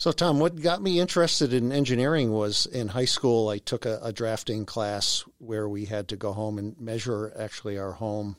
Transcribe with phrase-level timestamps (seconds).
[0.00, 3.98] So, Tom, what got me interested in engineering was in high school, I took a,
[4.00, 8.36] a drafting class where we had to go home and measure actually our home.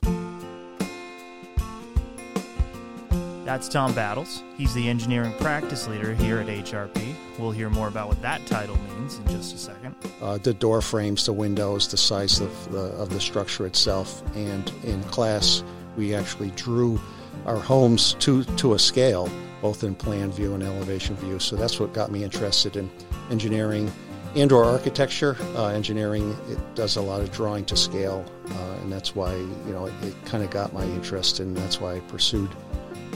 [3.43, 4.41] That's Tom Battles.
[4.55, 7.13] He's the engineering practice leader here at HRP.
[7.37, 9.95] We'll hear more about what that title means in just a second.
[10.21, 14.23] Uh, the door frames, the windows, the size of the, of the structure itself.
[14.33, 15.61] And in class,
[15.97, 17.01] we actually drew
[17.45, 19.29] our homes to, to a scale,
[19.61, 21.39] both in plan view and elevation view.
[21.39, 22.89] So that's what got me interested in
[23.29, 23.91] engineering
[24.35, 25.37] and or architecture.
[25.55, 29.71] Uh, engineering it does a lot of drawing to scale, uh, and that's why you
[29.71, 32.49] know it, it kind of got my interest, and that's why I pursued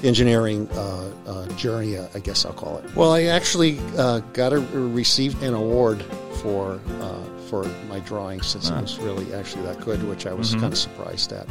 [0.03, 2.95] engineering uh, uh, journey, I guess I'll call it.
[2.95, 6.03] Well, I actually uh, got a received an award
[6.41, 10.51] for uh, for my drawing since it was really actually that good, which I was
[10.51, 10.61] mm-hmm.
[10.61, 11.47] kind of surprised at.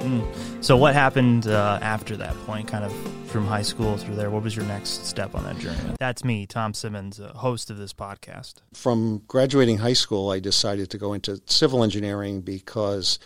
[0.00, 0.64] Mm.
[0.64, 2.92] So, what happened uh, after that point, kind of
[3.28, 4.30] from high school through there?
[4.30, 5.78] What was your next step on that journey?
[5.98, 8.56] That's me, Tom Simmons, host of this podcast.
[8.72, 13.18] From graduating high school, I decided to go into civil engineering because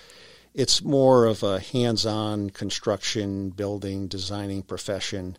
[0.54, 5.36] it's more of a hands-on construction, building, designing profession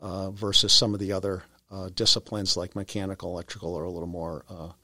[0.00, 4.44] uh, versus some of the other uh, disciplines like mechanical, electrical, are a little more,
[4.50, 4.74] uh, a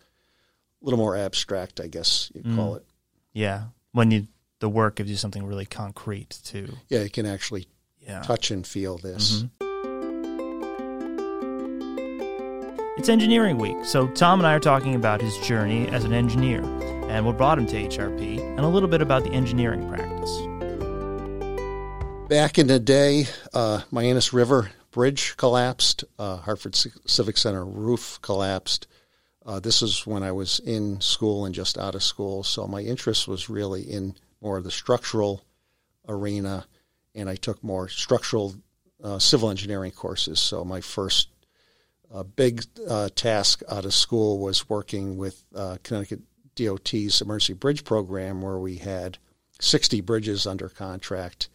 [0.82, 2.56] little more abstract, I guess you'd mm.
[2.56, 2.84] call it.
[3.32, 4.26] Yeah, when you
[4.60, 6.76] the work gives you something really concrete too.
[6.88, 7.66] Yeah, you can actually
[8.00, 8.22] yeah.
[8.22, 9.42] touch and feel this.
[9.42, 9.66] Mm-hmm.
[12.98, 16.62] It's Engineering Week, so Tom and I are talking about his journey as an engineer
[17.08, 20.30] and what brought him to HRP and a little bit about the engineering practice.
[22.28, 28.86] Back in the day, uh, Mianus River Bridge collapsed, uh, Hartford Civic Center roof collapsed.
[29.46, 32.82] Uh, this is when I was in school and just out of school, so my
[32.82, 35.42] interest was really in more of the structural
[36.08, 36.66] arena,
[37.14, 38.54] and I took more structural
[39.02, 40.40] uh, civil engineering courses.
[40.40, 41.28] So my first
[42.12, 46.20] a big uh, task out of school was working with uh, Connecticut
[46.56, 49.18] DOT's emergency bridge program, where we had
[49.60, 51.48] 60 bridges under contract,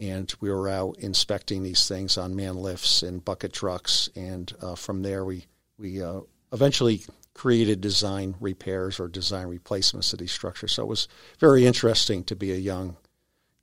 [0.00, 4.74] and we were out inspecting these things on man lifts and bucket trucks, and uh,
[4.74, 5.46] from there we
[5.78, 6.20] we uh,
[6.52, 7.02] eventually
[7.38, 10.72] created design repairs or design replacements of these structures.
[10.72, 11.06] So it was
[11.38, 12.96] very interesting to be a young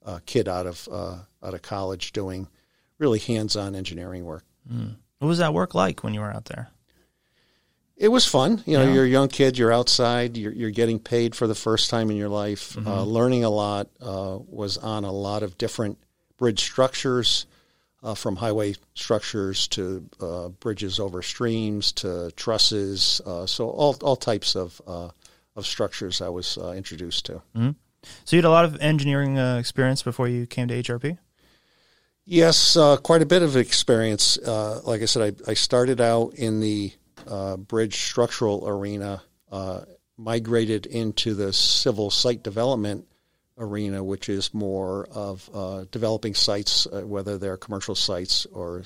[0.02, 2.48] uh, kid out of uh, out of college doing
[2.96, 4.44] really hands-on engineering work.
[4.72, 4.96] Mm.
[5.18, 6.70] What was that work like when you were out there?
[7.98, 8.62] It was fun.
[8.64, 8.94] You know, yeah.
[8.94, 12.16] you're a young kid, you're outside, you're, you're getting paid for the first time in
[12.16, 12.88] your life, mm-hmm.
[12.88, 15.98] uh, learning a lot, uh, was on a lot of different
[16.38, 17.44] bridge structures,
[18.06, 23.20] uh, from highway structures to uh, bridges over streams to trusses.
[23.26, 25.10] Uh, so all, all types of, uh,
[25.56, 27.42] of structures I was introduced to.
[27.56, 27.70] Mm-hmm.
[28.24, 31.18] So you had a lot of engineering experience before you came to HRP?
[32.28, 34.36] Yes, uh, quite a bit of experience.
[34.36, 36.92] Uh, like I said, I, I, started out in the
[37.28, 39.82] uh, bridge structural arena, uh,
[40.16, 43.06] migrated into the civil site development
[43.58, 48.84] arena, which is more of uh, developing sites, uh, whether they're commercial sites or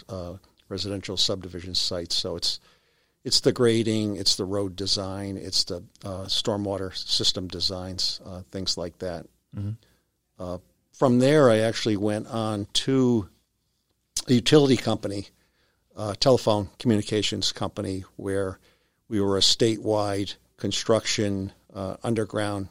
[0.68, 2.14] residential subdivision sites.
[2.14, 2.60] So it's
[3.22, 8.20] it's the grading, it's the road design, it's the stormwater system designs,
[8.50, 9.26] things like that.
[9.54, 9.72] Mm-hmm
[11.00, 13.26] from there, I actually went on to
[14.28, 15.28] a utility company,
[15.96, 18.58] a telephone communications company, where
[19.08, 22.68] we were a statewide construction uh, underground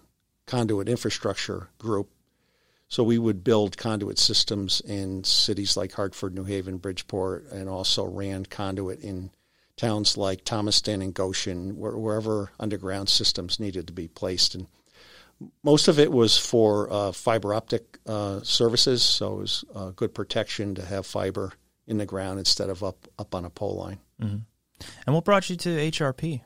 [0.49, 2.09] conduit infrastructure group.
[2.87, 8.03] So we would build conduit systems in cities like Hartford, New Haven, Bridgeport, and also
[8.03, 9.29] ran conduit in
[9.77, 14.55] towns like Thomaston and Goshen, wherever underground systems needed to be placed.
[14.55, 14.65] And
[15.63, 20.15] most of it was for uh, fiber optic uh, services, so it was uh, good
[20.15, 21.53] protection to have fiber
[21.85, 23.99] in the ground instead of up up on a pole line.
[24.19, 24.37] Mm-hmm.
[25.05, 26.41] And what brought you to HRP?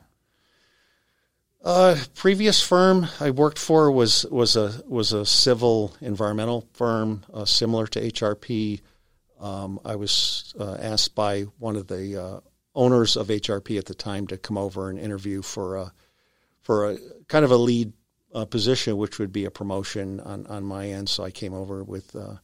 [1.64, 7.46] Uh, previous firm I worked for was was a was a civil environmental firm uh,
[7.46, 8.82] similar to HRP.
[9.40, 12.40] Um, I was uh, asked by one of the uh,
[12.74, 15.92] owners of HRP at the time to come over and interview for a
[16.60, 16.98] for a
[17.28, 17.94] kind of a lead
[18.34, 21.08] uh, position, which would be a promotion on, on my end.
[21.08, 22.34] So I came over with, uh,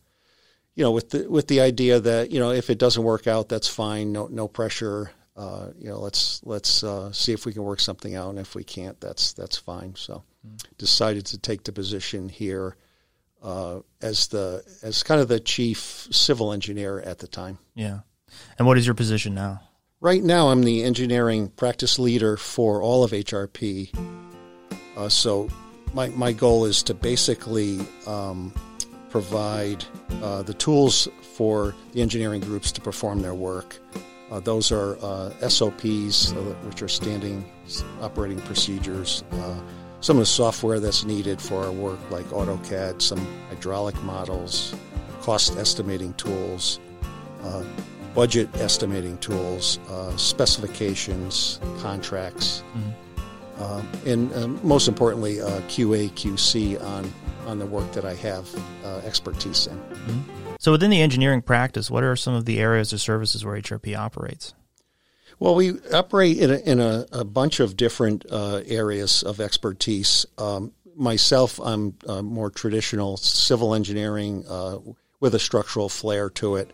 [0.75, 3.51] you know, with the with the idea that you know if it doesn't work out,
[3.51, 4.13] that's fine.
[4.13, 5.11] No no pressure.
[5.37, 8.55] Uh, you know, let's let's uh, see if we can work something out, and if
[8.55, 9.95] we can't, that's that's fine.
[9.97, 10.61] So mm.
[10.77, 12.77] decided to take the position here
[13.43, 17.59] uh, as the as kind of the chief civil engineer at the time.
[17.75, 18.01] Yeah,
[18.59, 19.63] and what is your position now?
[20.03, 23.95] Right now, I'm the engineering practice leader for all of HRP.
[24.97, 25.49] Uh, so
[25.93, 28.55] my, my goal is to basically um,
[29.11, 29.85] provide
[30.23, 31.07] uh, the tools
[31.37, 33.79] for the engineering groups to perform their work.
[34.31, 37.45] Uh, those are uh, SOPs, uh, which are standing
[38.01, 39.25] operating procedures.
[39.33, 39.61] Uh,
[40.01, 44.75] some of the software that's needed for our work, like AutoCAD, some hydraulic models,
[45.21, 46.81] cost estimating tools,
[47.43, 47.63] uh,
[48.15, 53.63] budget estimating tools, uh, specifications, contracts, mm-hmm.
[53.63, 57.13] uh, and uh, most importantly, uh, QA, QC on,
[57.47, 58.49] on the work that I have
[58.85, 59.77] uh, expertise in.
[59.77, 60.50] Mm-hmm.
[60.61, 63.97] So, within the engineering practice, what are some of the areas or services where HRP
[63.97, 64.53] operates?
[65.39, 70.27] Well, we operate in a, in a, a bunch of different uh, areas of expertise.
[70.37, 74.45] Um, myself, I'm more traditional civil engineering
[75.19, 76.71] with a structural flair to it.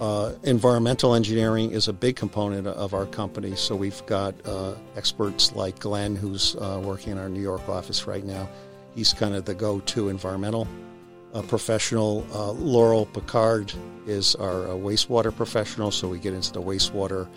[0.00, 3.54] Uh, environmental engineering is a big component of our company.
[3.54, 8.08] So we've got uh, experts like Glenn, who's uh, working in our New York office
[8.08, 8.48] right now.
[8.96, 10.66] He's kind of the go to environmental
[11.34, 12.26] uh, professional.
[12.32, 13.72] Uh, Laurel Picard
[14.06, 15.90] is our uh, wastewater professional.
[15.90, 17.28] So we get into the wastewater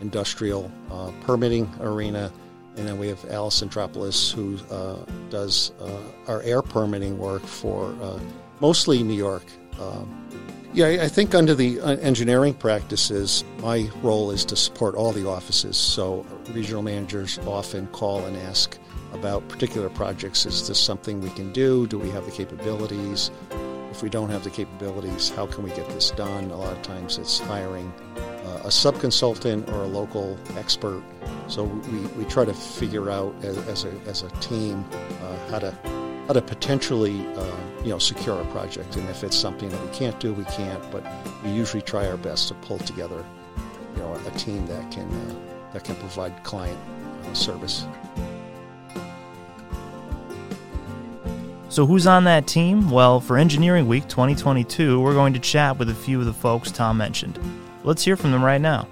[0.00, 0.70] industrial
[1.22, 2.30] permitting arena.
[2.76, 4.58] And then we have Allison Tropolis, who
[5.30, 5.72] does
[6.28, 7.94] our air permitting work for
[8.60, 9.44] mostly New York.
[9.80, 10.28] Um,
[10.76, 15.26] yeah, I think under the uh, engineering practices, my role is to support all the
[15.26, 15.74] offices.
[15.74, 18.78] So regional managers often call and ask
[19.18, 20.46] about particular projects.
[20.46, 21.86] Is this something we can do?
[21.86, 23.30] Do we have the capabilities?
[23.90, 26.50] If we don't have the capabilities, how can we get this done?
[26.50, 31.02] A lot of times it's hiring uh, a subconsultant or a local expert.
[31.48, 34.84] So we, we try to figure out as, as, a, as a team
[35.22, 35.74] uh, how to
[36.26, 38.96] how to potentially uh, you know secure a project.
[38.96, 40.90] And if it's something that we can't do, we can't.
[40.90, 41.04] But
[41.44, 43.24] we usually try our best to pull together
[43.94, 46.78] you know a team that can uh, that can provide client
[47.24, 47.86] uh, service.
[51.68, 52.90] So, who's on that team?
[52.90, 56.70] Well, for Engineering Week 2022, we're going to chat with a few of the folks
[56.70, 57.38] Tom mentioned.
[57.82, 58.88] Let's hear from them right now.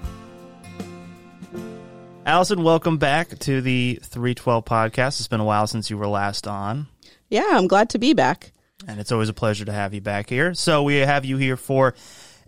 [2.27, 5.21] Allison, welcome back to the 312 podcast.
[5.21, 6.89] It's been a while since you were last on.
[7.29, 8.53] Yeah, I'm glad to be back.
[8.89, 10.53] And it's always a pleasure to have you back here.
[10.53, 11.95] So we have you here for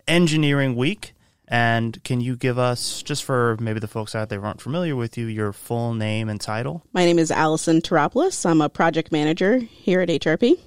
[0.07, 1.13] Engineering Week.
[1.47, 4.95] And can you give us, just for maybe the folks out there who aren't familiar
[4.95, 6.83] with you, your full name and title?
[6.91, 8.45] My name is Allison Taropoulos.
[8.45, 10.59] I'm a project manager here at HRP.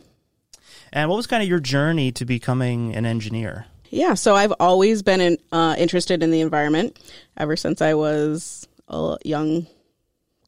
[0.93, 3.67] And what was kind of your journey to becoming an engineer?
[3.91, 6.99] Yeah, so I've always been in, uh, interested in the environment
[7.37, 9.67] ever since I was a young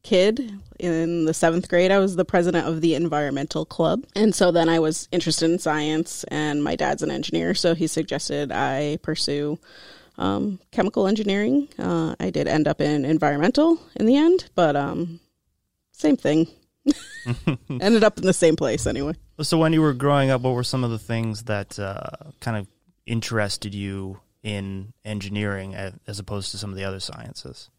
[0.03, 4.05] kid in the seventh grade, I was the president of the environmental club.
[4.17, 7.87] And so then I was interested in science, and my dad's an engineer, so he
[7.87, 9.59] suggested I pursue
[10.19, 11.69] um, chemical engineering.
[11.79, 15.21] Uh, I did end up in environmental in the end, but um,
[15.93, 16.49] same thing.
[17.71, 19.15] Ended up in the same place anyway.
[19.41, 22.57] So, when you were growing up, what were some of the things that uh, kind
[22.57, 22.67] of
[23.07, 27.71] interested you in engineering as opposed to some of the other sciences?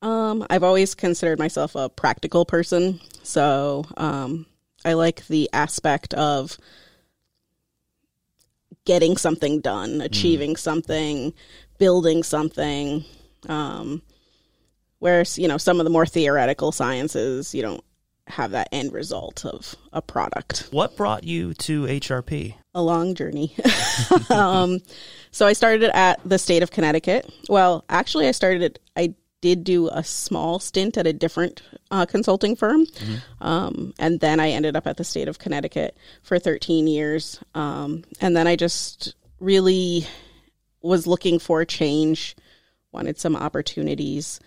[0.00, 4.46] Um, I've always considered myself a practical person, so um,
[4.84, 6.58] I like the aspect of
[8.84, 10.04] getting something done, mm.
[10.04, 10.58] achieving mm.
[10.58, 11.32] something,
[11.78, 13.04] building something.
[13.48, 14.02] Um,
[14.98, 17.84] whereas you know some of the more theoretical sciences, you don't
[18.28, 20.68] have that end result of a product.
[20.70, 22.54] What brought you to HRP?
[22.74, 23.54] A long journey.
[24.30, 24.80] um,
[25.30, 27.30] so I started at the state of Connecticut.
[27.48, 28.78] Well, actually, I started.
[28.96, 32.86] I did do a small stint at a different uh, consulting firm.
[32.86, 33.44] Mm-hmm.
[33.46, 37.38] Um, and then I ended up at the state of Connecticut for 13 years.
[37.54, 40.06] Um, and then I just really
[40.80, 42.36] was looking for change,
[42.92, 44.40] wanted some opportunities.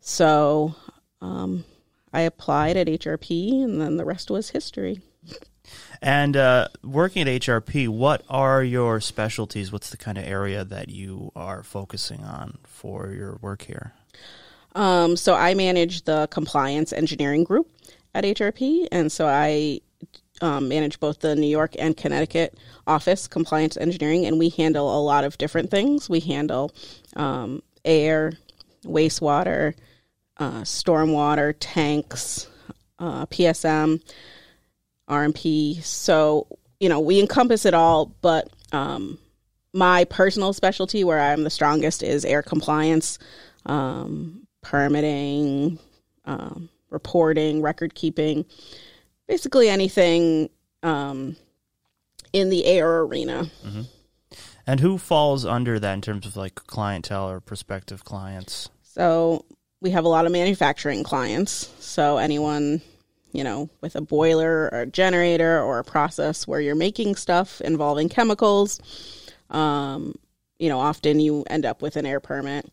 [0.00, 0.76] So
[1.20, 1.64] um,
[2.12, 5.00] I applied at HRP, and then the rest was history.
[6.02, 9.72] And uh, working at HRP, what are your specialties?
[9.72, 13.94] What's the kind of area that you are focusing on for your work here?
[14.74, 17.70] Um, so I manage the compliance engineering group
[18.14, 19.80] at HRP, and so I
[20.40, 25.00] um, manage both the New York and Connecticut office compliance engineering, and we handle a
[25.00, 26.08] lot of different things.
[26.10, 26.72] We handle
[27.16, 28.32] um, air,
[28.84, 29.74] wastewater,
[30.38, 32.48] uh, stormwater, tanks,
[32.98, 34.02] uh, PSM,
[35.08, 35.82] RMP.
[35.84, 36.46] So
[36.80, 39.18] you know we encompass it all, but um,
[39.72, 43.18] my personal specialty, where I'm the strongest, is air compliance.
[43.64, 45.78] Um, permitting,
[46.24, 48.44] um, reporting, record keeping,
[49.28, 50.48] basically anything
[50.82, 51.36] um,
[52.32, 53.50] in the air arena.
[53.64, 53.82] Mm-hmm.
[54.66, 58.68] And who falls under that in terms of like clientele or prospective clients?
[58.82, 59.44] So
[59.80, 61.72] we have a lot of manufacturing clients.
[61.80, 62.80] So anyone,
[63.32, 67.60] you know, with a boiler or a generator or a process where you're making stuff
[67.60, 68.80] involving chemicals,
[69.50, 70.14] um,
[70.58, 72.70] you know, often you end up with an air permit.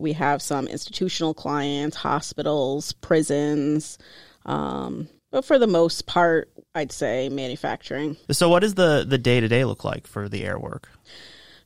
[0.00, 3.98] We have some institutional clients, hospitals, prisons,
[4.46, 8.16] um, but for the most part, I'd say manufacturing.
[8.30, 10.88] So, what does the the day to day look like for the air work?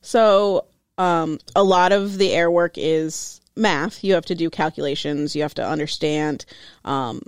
[0.01, 0.65] So,
[0.97, 4.03] um, a lot of the air work is math.
[4.03, 5.35] You have to do calculations.
[5.35, 6.45] You have to understand
[6.83, 7.21] um,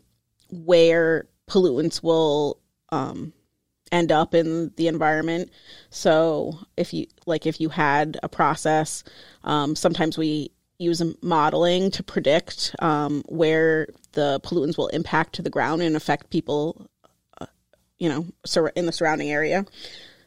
[0.52, 2.60] where pollutants will
[2.90, 3.34] um,
[3.92, 5.50] end up in the environment.
[5.90, 9.04] So, if you like, if you had a process,
[9.44, 15.50] um, sometimes we use modeling to predict um, where the pollutants will impact to the
[15.50, 16.88] ground and affect people,
[17.40, 17.48] uh,
[17.98, 19.66] you know, sur- in the surrounding area.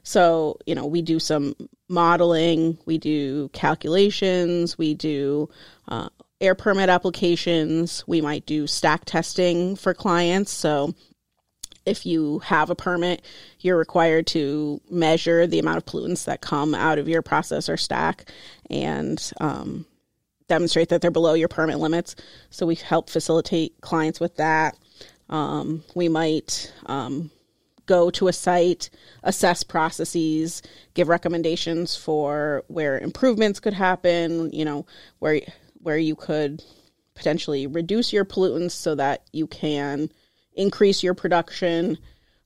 [0.03, 1.55] So, you know, we do some
[1.89, 5.49] modeling, we do calculations, we do
[5.89, 6.09] uh,
[6.41, 10.51] air permit applications, we might do stack testing for clients.
[10.51, 10.95] So,
[11.87, 13.25] if you have a permit,
[13.61, 17.77] you're required to measure the amount of pollutants that come out of your process or
[17.77, 18.31] stack
[18.69, 19.87] and um,
[20.51, 22.17] demonstrate that they're below your permit limits.
[22.51, 24.77] So we help facilitate clients with that.
[25.31, 27.31] Um, we might um,
[27.87, 28.91] go to a site,
[29.23, 30.61] assess processes,
[30.95, 34.53] give recommendations for where improvements could happen.
[34.53, 34.87] You know
[35.21, 35.41] where
[35.83, 36.63] where you could
[37.15, 40.11] potentially reduce your pollutants so that you can
[40.55, 41.97] increase your production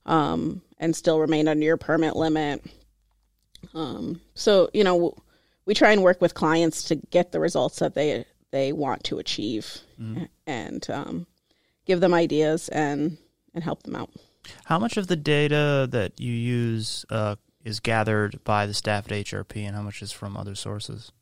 [0.04, 2.62] um, and still remain under your permit limit.
[3.73, 5.16] Um, so you know
[5.66, 9.18] we try and work with clients to get the results that they they want to
[9.18, 10.25] achieve mm-hmm.
[10.47, 11.26] and um,
[11.87, 13.18] give them ideas and
[13.54, 14.11] and help them out.
[14.64, 19.12] How much of the data that you use uh, is gathered by the staff at
[19.12, 21.12] HRP, and how much is from other sources?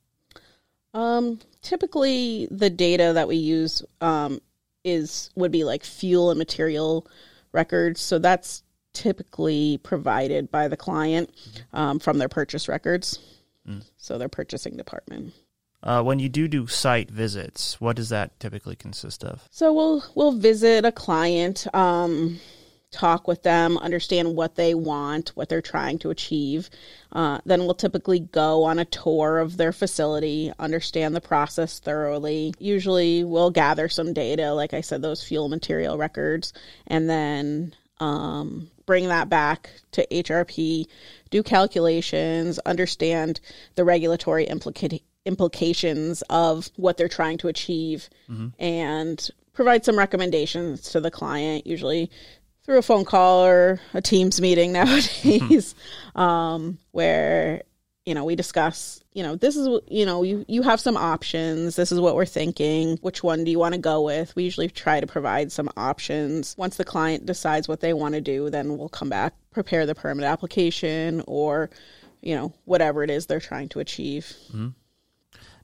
[0.94, 4.40] Um, typically, the data that we use um,
[4.84, 7.06] is would be like fuel and material
[7.52, 8.00] records.
[8.00, 11.76] So that's typically provided by the client mm-hmm.
[11.76, 13.18] um, from their purchase records.
[13.69, 13.85] Mm.
[13.97, 15.35] So their purchasing department.
[15.83, 19.49] Uh, when you do do site visits, what does that typically consist of?
[19.50, 22.38] So we'll we'll visit a client, um,
[22.92, 26.71] talk with them, understand what they want, what they're trying to achieve.
[27.11, 32.54] Uh, then we'll typically go on a tour of their facility, understand the process thoroughly.
[32.61, 36.52] Usually, we'll gather some data, like I said, those fuel material records,
[36.87, 40.87] and then um, bring that back to HRP,
[41.30, 43.40] do calculations, understand
[43.76, 48.49] the regulatory implica- implications of what they're trying to achieve, mm-hmm.
[48.59, 52.11] and provide some recommendations to the client, usually
[52.64, 55.76] through a phone call or a Teams meeting nowadays,
[56.16, 57.62] um, where
[58.04, 61.76] you know we discuss you know this is you know you you have some options.
[61.76, 62.99] This is what we're thinking.
[62.99, 64.35] Which one do you want to go with?
[64.35, 66.56] We usually try to provide some options.
[66.59, 69.94] Once the client decides what they want to do then we'll come back prepare the
[69.94, 71.71] permit application or
[72.21, 74.32] you know whatever it is they're trying to achieve.
[74.49, 74.68] Mm-hmm.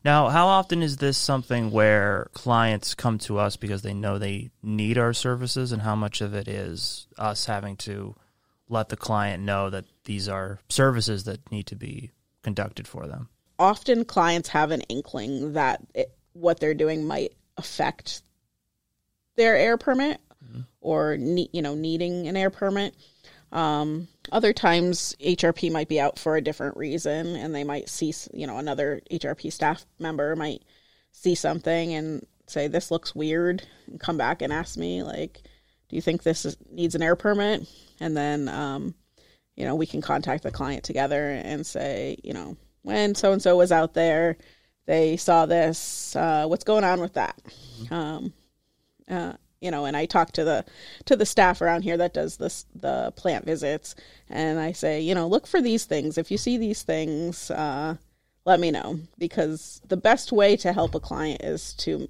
[0.04, 4.50] now how often is this something where clients come to us because they know they
[4.62, 8.14] need our services and how much of it is us having to
[8.68, 13.28] let the client know that these are services that need to be conducted for them.
[13.58, 18.22] Often clients have an inkling that it, what they're doing might affect
[19.36, 20.60] their air permit mm-hmm.
[20.80, 22.94] or ne- you know needing an air permit.
[23.50, 28.12] Um, other times HRP might be out for a different reason and they might see
[28.34, 30.62] you know another HRP staff member might
[31.12, 35.42] see something and say this looks weird and come back and ask me like
[35.88, 37.66] do you think this is, needs an air permit
[38.00, 38.94] and then um,
[39.58, 43.42] you know, we can contact the client together and say, you know, when so and
[43.42, 44.36] so was out there,
[44.86, 46.14] they saw this.
[46.14, 47.36] Uh, what's going on with that?
[47.80, 47.92] Mm-hmm.
[47.92, 48.32] Um,
[49.10, 50.64] uh, you know, and I talk to the
[51.06, 53.96] to the staff around here that does this the plant visits,
[54.30, 56.18] and I say, you know, look for these things.
[56.18, 57.96] If you see these things, uh,
[58.44, 62.08] let me know because the best way to help a client is to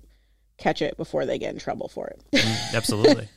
[0.59, 2.21] catch it before they get in trouble for it.
[2.33, 3.29] mm, absolutely.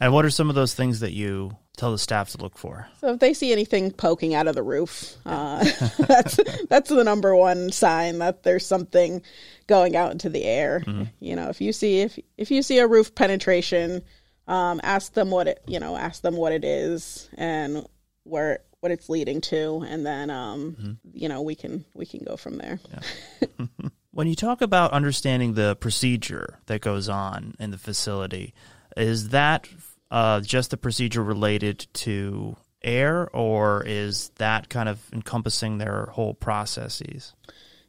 [0.00, 2.88] And what are some of those things that you tell the staff to look for?
[3.00, 5.58] So if they see anything poking out of the roof, uh,
[5.98, 9.22] that's that's the number one sign that there's something
[9.66, 10.80] going out into the air.
[10.80, 11.04] Mm-hmm.
[11.20, 14.02] You know, if you see if if you see a roof penetration,
[14.48, 17.86] um, ask them what it you know ask them what it is and
[18.24, 20.92] where what it's leading to, and then um, mm-hmm.
[21.12, 22.80] you know we can we can go from there.
[22.90, 23.66] Yeah.
[24.12, 28.54] When you talk about understanding the procedure that goes on in the facility,
[28.96, 29.68] is that
[30.10, 36.34] uh, just the procedure related to air, or is that kind of encompassing their whole
[36.34, 37.34] processes?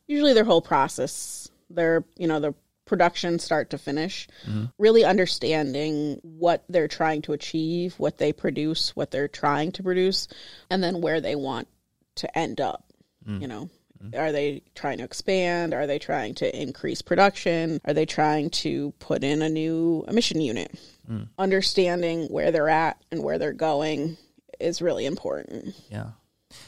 [0.08, 1.50] Usually, their whole process.
[1.70, 2.54] Their you know the
[2.86, 4.28] production start to finish.
[4.46, 4.66] Mm-hmm.
[4.78, 10.28] Really understanding what they're trying to achieve, what they produce, what they're trying to produce,
[10.70, 11.68] and then where they want
[12.16, 12.84] to end up.
[13.26, 13.42] Mm.
[13.42, 13.70] You know,
[14.16, 15.74] Are they trying to expand?
[15.74, 17.80] Are they trying to increase production?
[17.86, 20.78] Are they trying to put in a new emission unit?
[21.10, 21.28] Mm.
[21.38, 24.18] Understanding where they're at and where they're going
[24.60, 25.76] is really important.
[25.90, 26.12] Yeah.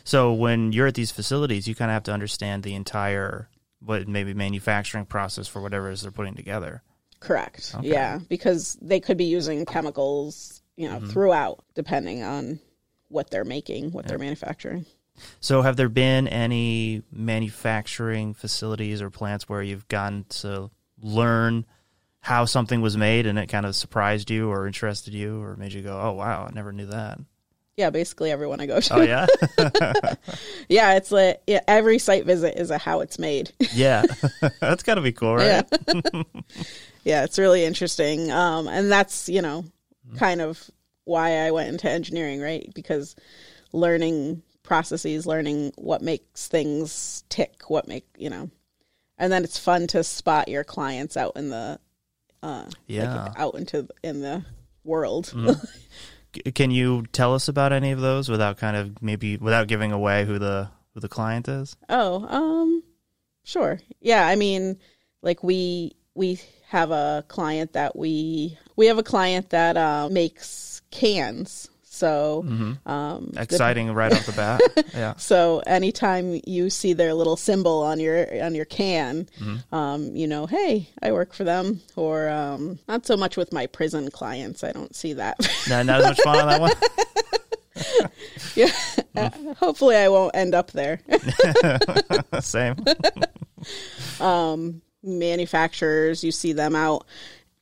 [0.03, 3.49] So when you're at these facilities, you kind of have to understand the entire
[3.79, 6.81] what maybe manufacturing process for whatever it is they're putting together.
[7.19, 7.75] Correct.
[7.81, 11.09] Yeah, because they could be using chemicals, you know, mm-hmm.
[11.09, 12.59] throughout, depending on
[13.07, 14.85] what they're making, what they're manufacturing.
[15.39, 21.65] So have there been any manufacturing facilities or plants where you've gotten to learn
[22.21, 25.73] how something was made and it kind of surprised you or interested you or made
[25.73, 27.19] you go, "Oh wow, I never knew that."
[27.75, 28.93] Yeah, basically everyone I go to.
[28.93, 29.25] Oh yeah.
[30.69, 33.51] yeah, it's like yeah, every site visit is a how it's made.
[33.73, 34.03] yeah.
[34.59, 35.65] That's got to be cool, right?
[35.87, 36.23] Yeah.
[37.03, 38.31] yeah, it's really interesting.
[38.31, 39.65] Um, and that's, you know,
[40.17, 40.69] kind of
[41.05, 42.71] why I went into engineering, right?
[42.75, 43.15] Because
[43.71, 48.49] learning processes, learning what makes things tick, what make, you know,
[49.17, 51.79] and then it's fun to spot your clients out in the,
[52.41, 53.25] uh, Yeah.
[53.25, 54.43] like out into in the
[54.83, 55.27] world.
[56.35, 59.91] C- Can you tell us about any of those without kind of maybe without giving
[59.91, 61.75] away who the who the client is?
[61.89, 62.83] Oh, um,
[63.43, 63.79] sure.
[64.01, 64.79] Yeah, I mean,
[65.21, 66.39] like we we
[66.69, 71.69] have a client that we we have a client that uh, makes cans.
[71.93, 72.43] So,
[72.87, 74.59] um, the- Exciting right off the bat.
[74.95, 75.15] Yeah.
[75.17, 79.27] so anytime you see their little symbol on your on your can,
[79.71, 81.81] um, you know, hey, I work for them.
[81.95, 84.63] Or um, not so much with my prison clients.
[84.63, 85.37] I don't see that.
[85.69, 88.09] Not, not as much fun on that one.
[88.55, 88.71] yeah,
[89.15, 90.99] Uh, hopefully I won't end up there.
[92.41, 92.75] Same.
[95.05, 97.05] manufacturers you see them out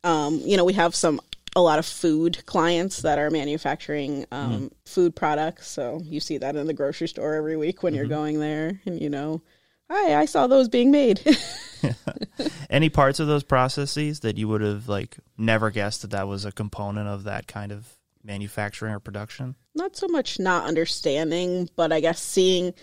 [0.03, 1.19] um, you know we have some
[1.55, 5.67] a lot of food clients that are manufacturing um, food products.
[5.67, 9.01] So you see that in the grocery store every week when you're going there and
[9.01, 9.41] you know
[9.89, 11.21] hi i saw those being made.
[12.69, 16.45] Any parts of those processes that you would have like never guessed that that was
[16.45, 19.55] a component of that kind of manufacturing or production?
[19.75, 22.73] not so much not understanding but i guess seeing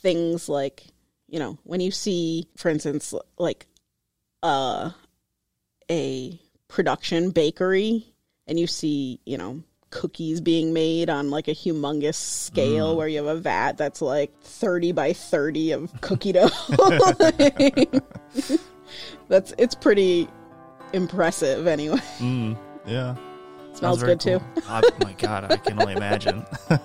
[0.00, 0.84] things like
[1.28, 3.66] you know when you see for instance like
[4.42, 4.90] uh
[5.90, 6.38] a
[6.68, 8.06] production bakery
[8.48, 13.24] and you see you know cookies being made on like a humongous scale where you
[13.24, 16.50] have a vat that's like 30 by 30 of cookie dough
[19.28, 20.28] that's it's pretty
[20.92, 23.16] impressive anyway Mm, yeah.
[23.72, 24.62] smells good too cool.
[24.68, 26.44] oh my god, I can only imagine.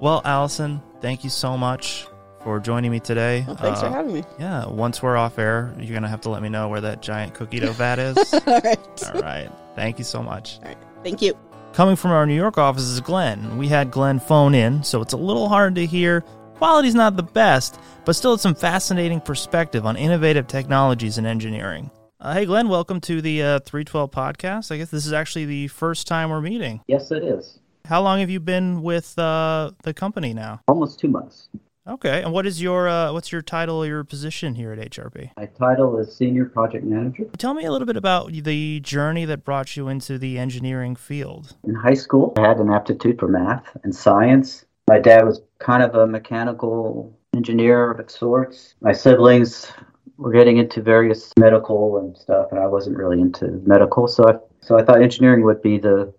[0.00, 2.06] well, Allison, thank you so much
[2.44, 3.44] for joining me today.
[3.46, 6.28] well, thanks for Uh, having me Yeah, once we're off air, you're gonna have to
[6.28, 8.16] let me know where that giant cookie dough vat is.
[8.34, 9.50] all right All right.
[9.76, 10.58] Thank you so much.
[10.62, 11.36] all right thank you
[11.72, 13.56] Coming from our New York office is Glenn.
[13.56, 16.20] We had Glenn phone in, so it's a little hard to hear.
[16.56, 21.90] Quality's not the best, but still it's some fascinating perspective on innovative technologies in engineering.
[22.20, 24.70] Uh, hey, Glenn, welcome to the uh, 312 podcast.
[24.70, 26.82] I guess this is actually the first time we're meeting.
[26.88, 27.58] Yes, it is.
[27.86, 30.60] How long have you been with uh, the company now?
[30.68, 31.48] Almost two months.
[31.84, 35.30] Okay, and what is your uh, what's your title or your position here at HRP?
[35.36, 37.24] My title is Senior Project Manager.
[37.38, 41.56] Tell me a little bit about the journey that brought you into the engineering field.
[41.64, 44.64] In high school, I had an aptitude for math and science.
[44.86, 48.76] My dad was kind of a mechanical engineer of sorts.
[48.80, 49.72] My siblings
[50.18, 54.34] were getting into various medical and stuff, and I wasn't really into medical, so I
[54.60, 56.14] so I thought engineering would be the,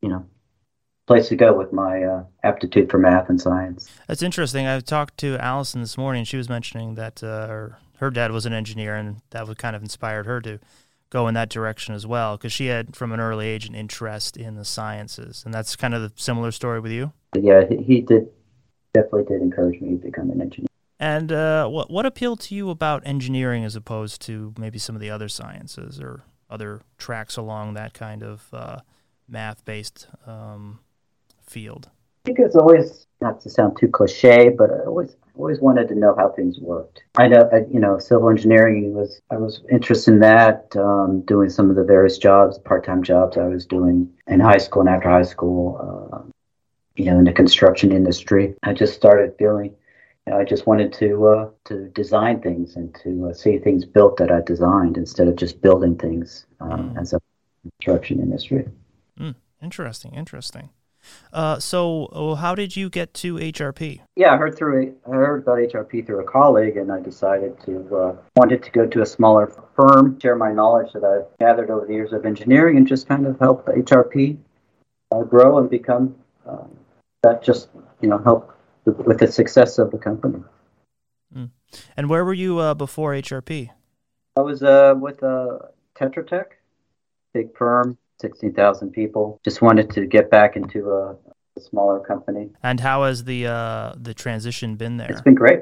[0.00, 0.24] you know,
[1.08, 3.90] place to go with my uh, aptitude for math and science.
[4.06, 4.66] That's interesting.
[4.66, 6.24] I talked to Allison this morning.
[6.24, 9.82] She was mentioning that uh, her, dad was an engineer, and that would kind of
[9.82, 10.60] inspired her to
[11.10, 14.36] go in that direction as well, because she had from an early age an interest
[14.36, 17.12] in the sciences, and that's kind of the similar story with you.
[17.34, 18.28] Yeah, he, he did
[18.92, 20.68] definitely did encourage me to become an engineer.
[21.00, 25.00] And uh, what what appealed to you about engineering as opposed to maybe some of
[25.00, 28.80] the other sciences or other tracks along that kind of uh,
[29.26, 30.80] math based um,
[31.48, 31.88] field?
[32.24, 35.94] I think it's always not to sound too cliche, but I always always wanted to
[35.94, 37.04] know how things worked.
[37.16, 41.48] I know, I, you know, civil engineering was I was interested in that, um, doing
[41.48, 44.88] some of the various jobs, part time jobs I was doing in high school and
[44.90, 45.78] after high school.
[46.12, 46.22] Uh,
[46.96, 49.72] you know, in the construction industry, I just started feeling.
[50.26, 53.84] You know, I just wanted to uh, to design things and to uh, see things
[53.84, 57.00] built that I designed instead of just building things um, Mm.
[57.00, 57.20] as a
[57.62, 58.68] construction industry.
[59.18, 59.36] Mm.
[59.62, 60.70] Interesting, interesting.
[61.32, 64.00] Uh, so, uh, how did you get to HRP?
[64.16, 67.96] Yeah, I heard through I heard about HRP through a colleague, and I decided to
[67.96, 71.86] uh, wanted to go to a smaller firm, share my knowledge that I've gathered over
[71.86, 74.38] the years of engineering, and just kind of help HRP
[75.12, 76.14] uh, grow and become
[76.46, 76.64] uh,
[77.22, 77.68] that just
[78.00, 80.42] you know help with, with the success of the company.
[81.96, 83.70] And where were you uh, before HRP?
[84.36, 85.58] I was uh, with uh,
[85.94, 86.58] Tetra Tech,
[87.34, 89.40] big firm, 16,000 people.
[89.44, 91.16] Just wanted to get back into a,
[91.56, 92.50] a smaller company.
[92.62, 95.10] And how has the uh, the transition been there?
[95.10, 95.60] It's been great.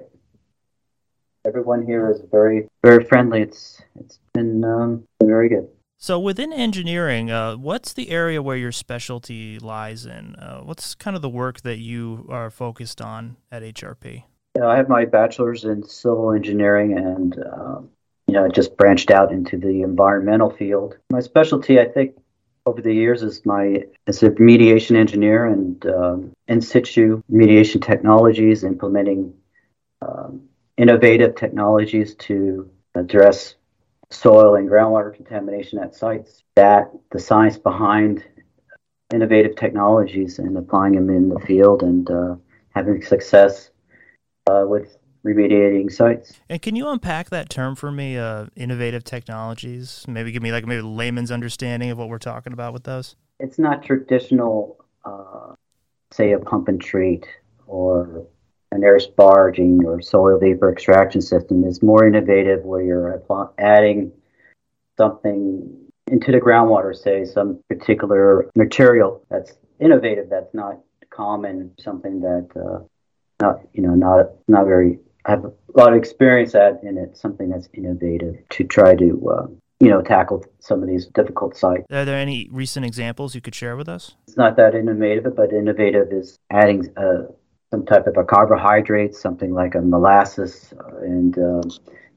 [1.46, 3.42] Everyone here is very, very friendly.
[3.42, 5.68] It's it's been, um, been very good.
[5.98, 10.36] So within engineering, uh, what's the area where your specialty lies in?
[10.36, 14.24] Uh, what's kind of the work that you are focused on at HRP?
[14.56, 17.90] Yeah, I have my bachelor's in civil engineering and, um,
[18.26, 20.96] you know, just branched out into the environmental field.
[21.10, 22.14] My specialty, I think,
[22.66, 28.64] over the years is my as a remediation engineer and um, in situ remediation technologies,
[28.64, 29.32] implementing
[30.02, 30.42] um,
[30.76, 33.54] innovative technologies to address
[34.10, 36.42] soil and groundwater contamination at sites.
[36.56, 38.24] That the science behind
[39.14, 42.34] innovative technologies and applying them in the field and uh,
[42.74, 43.70] having success
[44.48, 46.32] uh, with remediating sites.
[46.48, 48.16] And can you unpack that term for me?
[48.16, 50.04] Uh, innovative technologies.
[50.08, 53.16] Maybe give me like maybe layman's understanding of what we're talking about with those.
[53.40, 55.54] It's not traditional, uh,
[56.12, 57.26] say, a pump and treat
[57.66, 58.26] or
[58.72, 61.64] an air sparging or soil vapor extraction system.
[61.64, 63.22] It's more innovative where you're
[63.58, 64.12] adding
[64.96, 70.78] something into the groundwater, say some particular material that's innovative, that's not
[71.10, 72.84] common, something that uh,
[73.40, 77.48] not you know not not very have a lot of experience at and it's something
[77.50, 79.46] that's innovative to try to uh,
[79.80, 81.84] you know tackle some of these difficult sites.
[81.90, 84.14] Are there any recent examples you could share with us?
[84.28, 87.22] It's not that innovative, but innovative is adding uh,
[87.70, 91.62] some type of a carbohydrate, something like a molasses, and um,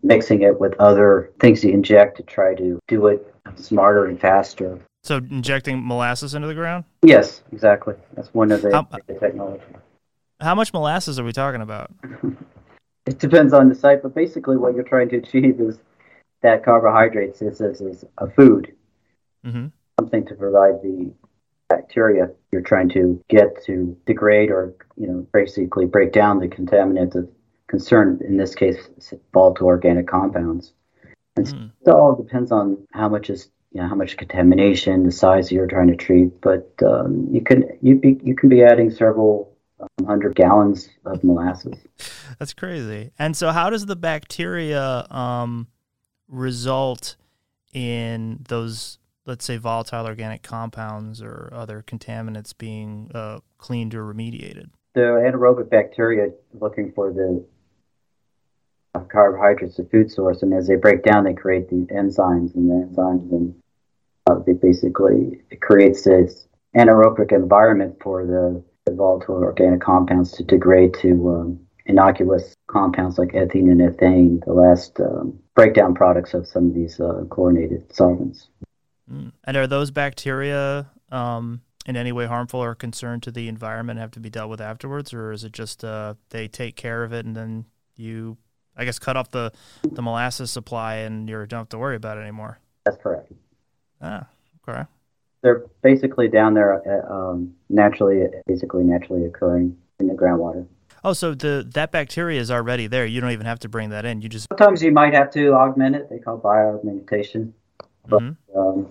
[0.03, 4.79] mixing it with other things you inject to try to do it smarter and faster.
[5.03, 6.83] So injecting molasses into the ground?
[7.01, 7.95] Yes, exactly.
[8.13, 9.63] That's one of the, How- the technology.
[10.41, 11.91] How much molasses are we talking about?
[13.09, 15.79] It depends on the site, but basically what you're trying to achieve is
[16.43, 18.71] that carbohydrates is, is, is a food,
[19.43, 19.67] hmm
[19.99, 21.11] something to provide the
[21.69, 27.15] bacteria you're trying to get to degrade or, you know, basically break down the contaminants
[27.15, 27.27] of
[27.67, 28.19] concern.
[28.27, 28.77] In this case,
[29.33, 30.73] volatile organic compounds.
[31.35, 31.71] And so Mm.
[31.85, 35.67] it all depends on how much is, you know, how much contamination, the size you're
[35.67, 36.39] trying to treat.
[36.41, 41.23] But um, you can you be you can be adding several um, hundred gallons of
[41.23, 41.75] molasses.
[42.37, 43.11] That's crazy.
[43.19, 45.67] And so, how does the bacteria um,
[46.27, 47.15] result
[47.73, 54.69] in those, let's say, volatile organic compounds or other contaminants being uh, cleaned or remediated?
[54.93, 57.43] the anaerobic bacteria looking for the
[59.07, 62.87] carbohydrates, the food source, and as they break down, they create these enzymes, and the
[62.87, 63.55] enzymes, and
[64.29, 68.63] uh, they basically it creates this anaerobic environment for the, the
[68.95, 74.99] volatile organic compounds to degrade to um, innocuous compounds like ethene and ethane, the last
[74.99, 78.47] um, breakdown products of some of these uh, chlorinated solvents.
[79.11, 79.31] Mm.
[79.43, 84.11] And are those bacteria um, in any way harmful or concern to the environment have
[84.11, 87.25] to be dealt with afterwards, or is it just uh, they take care of it
[87.25, 88.37] and then you,
[88.77, 89.51] I guess, cut off the,
[89.83, 92.59] the molasses supply and you don't have to worry about it anymore?
[92.85, 93.31] That's correct.
[94.01, 94.27] Ah,
[94.67, 94.85] okay.
[95.41, 100.67] They're basically down there uh, um, naturally, basically naturally occurring in the groundwater.
[101.03, 103.05] Oh, so the that bacteria is already there.
[103.05, 104.21] You don't even have to bring that in.
[104.21, 106.09] You just Sometimes you might have to augment it.
[106.09, 107.53] They call it bioaugmentation.
[108.07, 108.37] But Mhm.
[108.55, 108.87] um,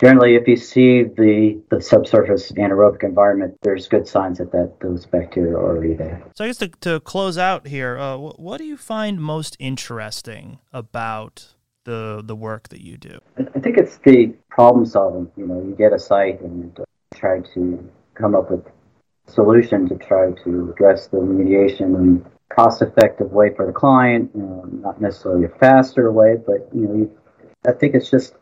[0.00, 5.06] generally, if you see the, the subsurface anaerobic environment, there's good signs that, that those
[5.06, 6.22] bacteria are already there.
[6.34, 9.56] So I guess to, to close out here, uh, what, what do you find most
[9.60, 11.54] interesting about
[11.84, 13.20] the the work that you do?
[13.36, 15.30] I think it's the problem solving.
[15.36, 19.88] You know, you get a site and uh, try to come up with a solution
[19.88, 24.30] to try to address the remediation in cost effective way for the client.
[24.34, 27.18] You know, not necessarily a faster way, but you know, you,
[27.66, 28.34] I think it's just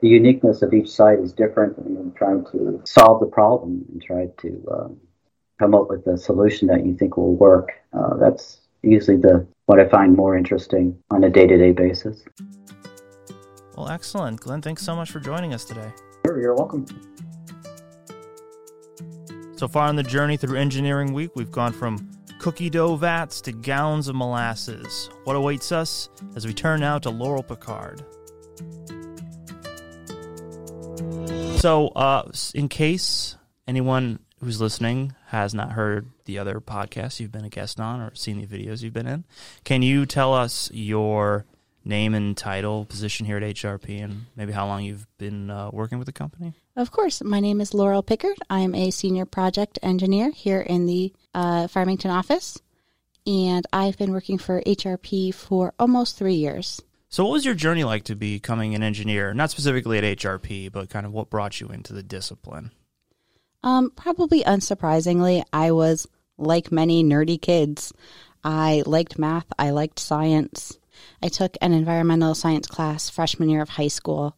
[0.00, 4.02] the uniqueness of each site is different, and you're trying to solve the problem and
[4.02, 4.96] try to um,
[5.58, 7.72] come up with a solution that you think will work.
[7.92, 12.24] Uh, that's usually the what I find more interesting on a day to day basis.
[13.76, 14.60] Well, excellent, Glenn.
[14.60, 15.92] Thanks so much for joining us today.
[16.26, 16.86] Sure, you're welcome.
[19.56, 23.52] So far on the journey through Engineering Week, we've gone from cookie dough vats to
[23.52, 25.08] gallons of molasses.
[25.24, 28.04] What awaits us as we turn now to Laurel Picard?
[31.60, 33.36] So, uh, in case
[33.68, 38.12] anyone who's listening has not heard the other podcasts you've been a guest on or
[38.16, 39.24] seen the videos you've been in,
[39.62, 41.46] can you tell us your
[41.84, 45.98] name and title, position here at HRP, and maybe how long you've been uh, working
[45.98, 46.54] with the company?
[46.76, 47.22] Of course.
[47.22, 48.38] My name is Laurel Pickard.
[48.48, 52.58] I am a senior project engineer here in the uh, Farmington office.
[53.26, 56.80] and I've been working for HRP for almost three years.
[57.08, 59.34] So, what was your journey like to becoming an engineer?
[59.34, 62.70] Not specifically at HRP, but kind of what brought you into the discipline?
[63.62, 67.92] Um, probably unsurprisingly, I was like many nerdy kids.
[68.42, 70.78] I liked math, I liked science.
[71.22, 74.36] I took an environmental science class freshman year of high school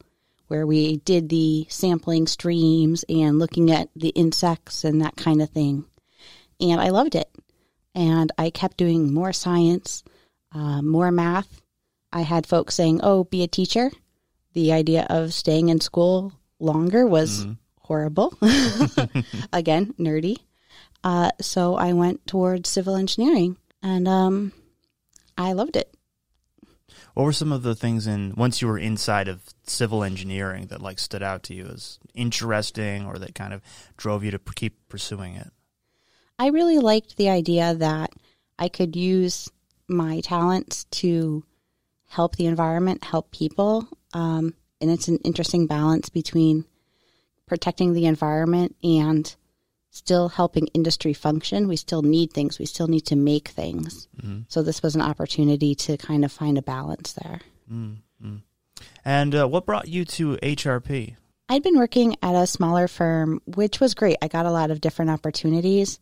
[0.48, 5.50] where we did the sampling streams and looking at the insects and that kind of
[5.50, 5.84] thing.
[6.60, 7.28] And I loved it.
[7.94, 10.02] And I kept doing more science,
[10.52, 11.62] uh, more math.
[12.12, 13.90] I had folks saying, oh, be a teacher.
[14.52, 17.52] The idea of staying in school longer was mm-hmm.
[17.78, 18.36] horrible.
[19.52, 20.38] Again, nerdy.
[21.02, 24.52] Uh, so I went towards civil engineering and um,
[25.36, 25.93] I loved it.
[27.14, 30.82] What were some of the things in once you were inside of civil engineering that
[30.82, 33.62] like stood out to you as interesting or that kind of
[33.96, 35.50] drove you to keep pursuing it?
[36.38, 38.10] I really liked the idea that
[38.58, 39.48] I could use
[39.86, 41.44] my talents to
[42.08, 43.88] help the environment, help people.
[44.12, 46.64] Um, and it's an interesting balance between
[47.46, 49.34] protecting the environment and
[49.94, 51.68] still helping industry function.
[51.68, 52.58] We still need things.
[52.58, 54.08] We still need to make things.
[54.20, 54.40] Mm-hmm.
[54.48, 57.40] So this was an opportunity to kind of find a balance there.
[57.72, 58.36] Mm-hmm.
[59.04, 61.14] And uh, what brought you to HRP?
[61.48, 64.16] I'd been working at a smaller firm, which was great.
[64.20, 66.00] I got a lot of different opportunities,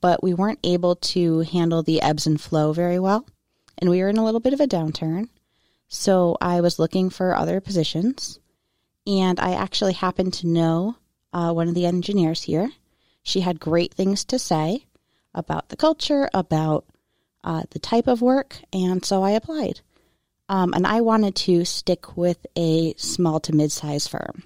[0.00, 3.26] but we weren't able to handle the ebbs and flow very well.
[3.78, 5.28] And we were in a little bit of a downturn.
[5.88, 8.38] So I was looking for other positions.
[9.04, 10.96] And I actually happened to know
[11.32, 12.70] uh, one of the engineers here
[13.22, 14.86] she had great things to say
[15.34, 16.84] about the culture, about
[17.44, 19.80] uh, the type of work, and so I applied.
[20.48, 24.42] Um, and I wanted to stick with a small to mid sized firm.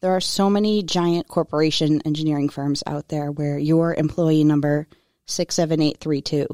[0.00, 4.88] There are so many giant corporation engineering firms out there where your employee number
[5.26, 6.46] 67832,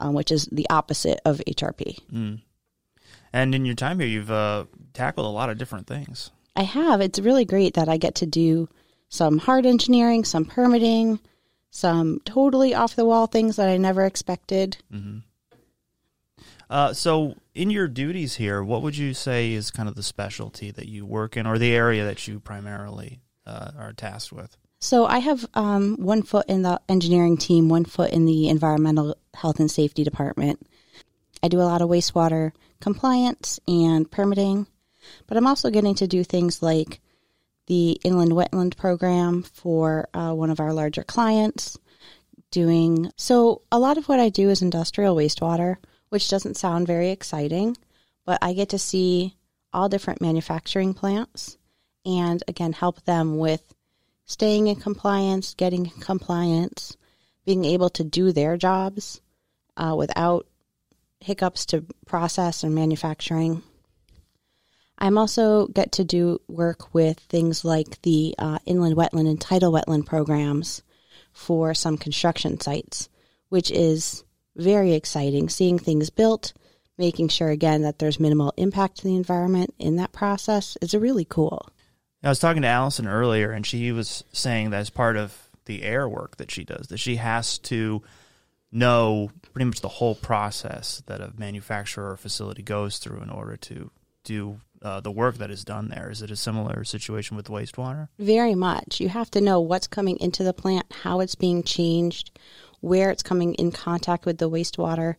[0.00, 1.98] um, which is the opposite of HRP.
[2.10, 2.40] Mm.
[3.32, 6.30] And in your time here, you've uh, tackled a lot of different things.
[6.56, 7.00] I have.
[7.00, 8.68] It's really great that I get to do
[9.12, 11.20] some hard engineering, some permitting,
[11.70, 14.78] some totally off the wall things that I never expected.
[14.90, 15.18] Mm-hmm.
[16.70, 20.70] Uh, so, in your duties here, what would you say is kind of the specialty
[20.70, 24.56] that you work in, or the area that you primarily uh, are tasked with?
[24.80, 29.18] So, I have um, one foot in the engineering team, one foot in the environmental
[29.34, 30.66] health and safety department.
[31.42, 34.68] I do a lot of wastewater compliance and permitting,
[35.26, 37.02] but I'm also getting to do things like
[37.66, 41.78] the inland wetland program for uh, one of our larger clients.
[42.50, 45.76] Doing so, a lot of what I do is industrial wastewater,
[46.10, 47.78] which doesn't sound very exciting,
[48.26, 49.36] but I get to see
[49.72, 51.56] all different manufacturing plants
[52.04, 53.74] and again help them with
[54.26, 56.96] staying in compliance, getting in compliance,
[57.44, 59.20] being able to do their jobs
[59.76, 60.46] uh, without
[61.20, 63.62] hiccups to process and manufacturing.
[65.02, 69.72] I'm also get to do work with things like the uh, inland wetland and tidal
[69.72, 70.84] wetland programs
[71.32, 73.08] for some construction sites,
[73.48, 74.22] which is
[74.54, 75.48] very exciting.
[75.48, 76.52] Seeing things built,
[76.98, 81.24] making sure again that there's minimal impact to the environment in that process is really
[81.24, 81.68] cool.
[82.22, 85.82] I was talking to Allison earlier, and she was saying that as part of the
[85.82, 88.04] air work that she does, that she has to
[88.70, 93.56] know pretty much the whole process that a manufacturer or facility goes through in order
[93.56, 93.90] to
[94.22, 96.10] do uh, the work that is done there.
[96.10, 98.08] Is it a similar situation with wastewater?
[98.18, 99.00] Very much.
[99.00, 102.38] You have to know what's coming into the plant, how it's being changed,
[102.80, 105.14] where it's coming in contact with the wastewater,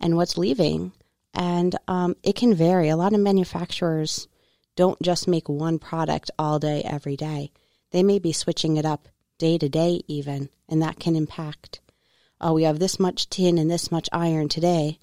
[0.00, 0.92] and what's leaving.
[1.32, 2.88] And um, it can vary.
[2.88, 4.28] A lot of manufacturers
[4.76, 7.52] don't just make one product all day, every day.
[7.92, 11.80] They may be switching it up day to day, even, and that can impact.
[12.40, 14.98] Oh, we have this much tin and this much iron today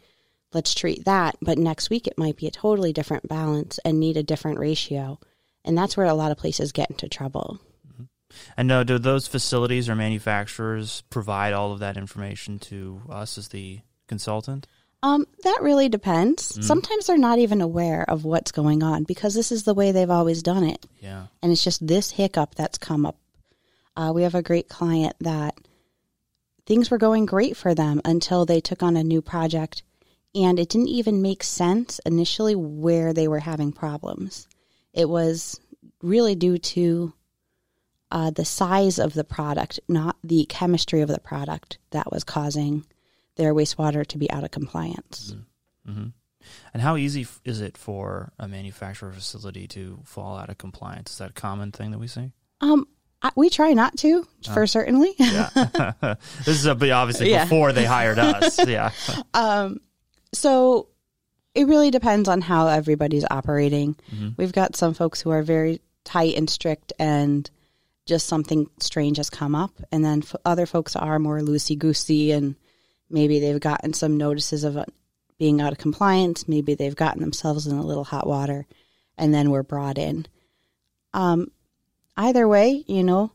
[0.53, 1.35] let's treat that.
[1.41, 5.19] But next week, it might be a totally different balance and need a different ratio.
[5.63, 7.59] And that's where a lot of places get into trouble.
[7.87, 8.03] Mm-hmm.
[8.57, 13.49] And now, do those facilities or manufacturers provide all of that information to us as
[13.49, 14.67] the consultant?
[15.03, 16.51] Um, that really depends.
[16.51, 16.63] Mm.
[16.63, 20.09] Sometimes they're not even aware of what's going on because this is the way they've
[20.09, 20.85] always done it.
[20.99, 21.27] Yeah.
[21.41, 23.17] And it's just this hiccup that's come up.
[23.95, 25.55] Uh, we have a great client that
[26.65, 29.81] things were going great for them until they took on a new project
[30.33, 34.47] and it didn't even make sense initially where they were having problems.
[34.93, 35.59] It was
[36.01, 37.13] really due to
[38.11, 42.85] uh, the size of the product, not the chemistry of the product, that was causing
[43.35, 45.33] their wastewater to be out of compliance.
[45.33, 45.91] Mm-hmm.
[45.91, 46.07] Mm-hmm.
[46.73, 51.11] And how easy is it for a manufacturer facility to fall out of compliance?
[51.11, 52.31] Is that a common thing that we see?
[52.61, 52.87] Um,
[53.21, 55.13] I, we try not to, for certainly.
[55.17, 55.49] Yeah.
[56.45, 57.45] this is uh, obviously Yeah.
[57.45, 58.59] before they hired us.
[58.67, 58.91] Yeah.
[60.33, 60.87] So
[61.53, 63.95] it really depends on how everybody's operating.
[64.13, 64.29] Mm-hmm.
[64.37, 67.49] We've got some folks who are very tight and strict, and
[68.05, 72.31] just something strange has come up, and then f- other folks are more loosey goosey,
[72.31, 72.55] and
[73.09, 74.85] maybe they've gotten some notices of uh,
[75.37, 76.47] being out of compliance.
[76.47, 78.65] Maybe they've gotten themselves in a little hot water,
[79.17, 80.25] and then we're brought in.
[81.13, 81.51] Um,
[82.15, 83.31] either way, you know,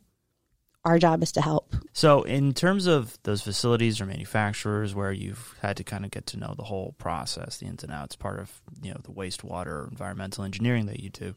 [0.86, 1.74] our job is to help.
[1.92, 6.26] So, in terms of those facilities or manufacturers where you've had to kind of get
[6.26, 9.90] to know the whole process, the ins and outs, part of you know the wastewater
[9.90, 11.34] environmental engineering that you do,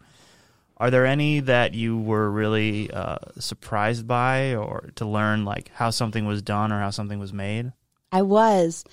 [0.77, 5.89] are there any that you were really uh, surprised by, or to learn like how
[5.89, 7.73] something was done or how something was made?
[8.11, 8.83] I was.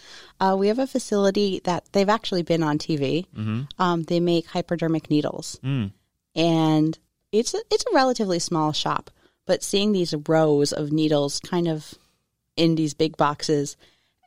[0.40, 3.26] Uh, we have a facility that they've actually been on TV.
[3.34, 3.62] Mm-hmm.
[3.78, 5.92] Um, they make hypodermic needles, Mm.
[6.34, 6.98] and
[7.32, 9.10] it's a, it's a relatively small shop.
[9.46, 11.94] But seeing these rows of needles, kind of
[12.56, 13.76] in these big boxes,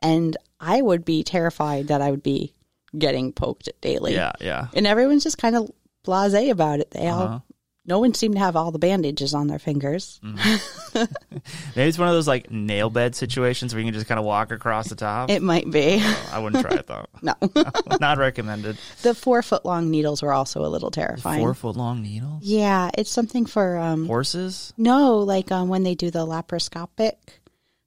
[0.02, 2.54] and I would be terrified that I would be
[2.96, 4.14] getting poked daily.
[4.14, 4.68] Yeah, yeah.
[4.74, 5.70] and everyone's just kind of
[6.04, 6.90] blasé about it.
[6.90, 7.38] They all, Uh-huh.
[7.86, 10.20] No one seemed to have all the bandages on their fingers.
[10.94, 14.24] Maybe it's one of those like nail bed situations where you can just kind of
[14.24, 15.30] walk across the top.
[15.30, 16.02] It might be.
[16.32, 17.06] I wouldn't try it though.
[17.22, 17.34] no,
[18.00, 18.76] Not recommended.
[19.02, 21.40] the four foot long needles were also a little terrifying.
[21.40, 22.42] Four foot long needles.
[22.42, 24.72] Yeah, it's something for um Horses.
[24.76, 27.14] no, like um when they do the laparoscopic,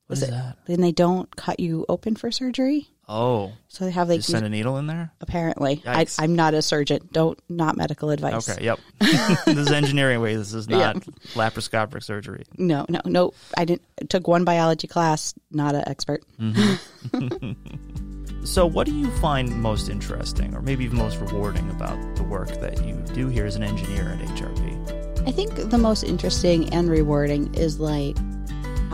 [0.08, 0.58] What is that?
[0.66, 2.88] then they don't cut you open for surgery.
[3.08, 5.12] Oh, So they have like send a needle in there.
[5.20, 5.84] apparently.
[5.86, 6.06] I.
[6.20, 7.10] I'm not a surgeon.
[7.12, 8.48] Don't not medical advice.
[8.50, 8.80] Okay, yep.
[9.00, 10.36] this is engineering way.
[10.36, 10.94] This is Yeah.
[10.94, 10.96] not
[11.34, 12.44] laparoscopic surgery.
[12.58, 13.34] No, no, no.
[13.58, 13.84] I didn't.
[14.02, 15.34] I took one biology class.
[15.52, 16.24] Not an expert.
[16.40, 17.52] Mm-hmm.
[18.46, 22.50] So, what do you find most interesting, or maybe even most rewarding about the work
[22.60, 25.26] that you do here as an engineer at HRP?
[25.26, 28.18] I think the most interesting and rewarding is like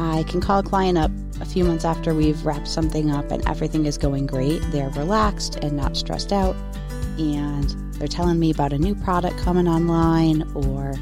[0.02, 3.46] I can call a client up a few months after we've wrapped something up and
[3.50, 4.62] everything is going great.
[4.72, 6.56] They're relaxed and not stressed out,
[7.18, 10.96] and they're telling me about a new product coming online or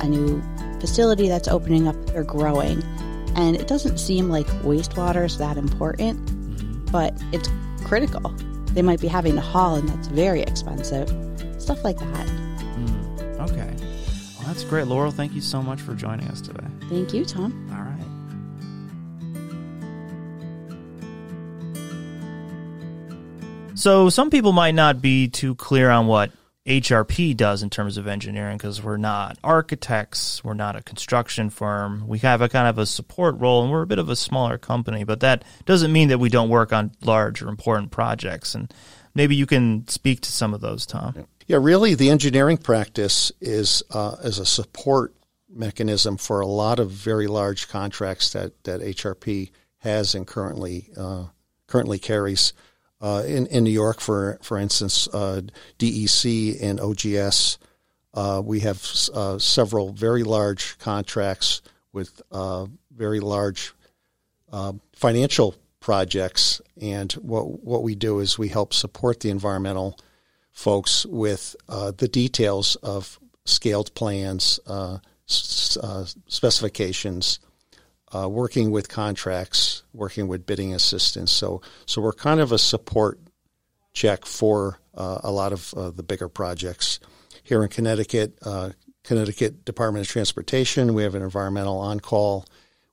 [0.00, 0.42] a new
[0.78, 2.82] facility that's opening up or growing.
[3.34, 7.48] And it doesn't seem like wastewater is that important, but it's
[7.86, 8.28] critical.
[8.72, 11.08] They might be having to haul, and that's very expensive.
[11.58, 12.28] Stuff like that.
[12.28, 13.74] Hmm, okay.
[14.38, 14.86] Well, that's great.
[14.86, 16.66] Laurel, thank you so much for joining us today.
[16.90, 17.70] Thank you, Tom.
[17.72, 17.93] All right.
[23.84, 26.32] So, some people might not be too clear on what
[26.66, 32.08] HRP does in terms of engineering because we're not architects, we're not a construction firm.
[32.08, 34.56] We have a kind of a support role and we're a bit of a smaller
[34.56, 38.54] company, but that doesn't mean that we don't work on large or important projects.
[38.54, 38.72] And
[39.14, 41.26] maybe you can speak to some of those, Tom.
[41.46, 45.14] Yeah, really, the engineering practice is uh, a support
[45.54, 51.24] mechanism for a lot of very large contracts that, that HRP has and currently uh,
[51.66, 52.54] currently carries.
[53.00, 55.42] Uh, in in New York, for for instance, uh,
[55.78, 57.58] DEC and OGS,
[58.14, 61.60] uh, we have uh, several very large contracts
[61.92, 63.74] with uh, very large
[64.94, 69.98] financial projects, and what what we do is we help support the environmental
[70.52, 74.60] folks with the details of scaled plans,
[75.28, 75.76] s-
[76.28, 77.40] specifications,
[78.14, 81.32] uh, working with contracts, working with bidding assistance.
[81.32, 83.18] So, so we're kind of a support
[83.92, 87.00] check for uh, a lot of uh, the bigger projects
[87.42, 88.38] here in Connecticut.
[88.42, 88.70] Uh,
[89.02, 92.46] Connecticut Department of Transportation, we have an environmental on call.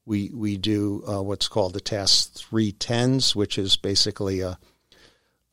[0.05, 4.57] We we do uh, what's called the Task 310s, which is basically a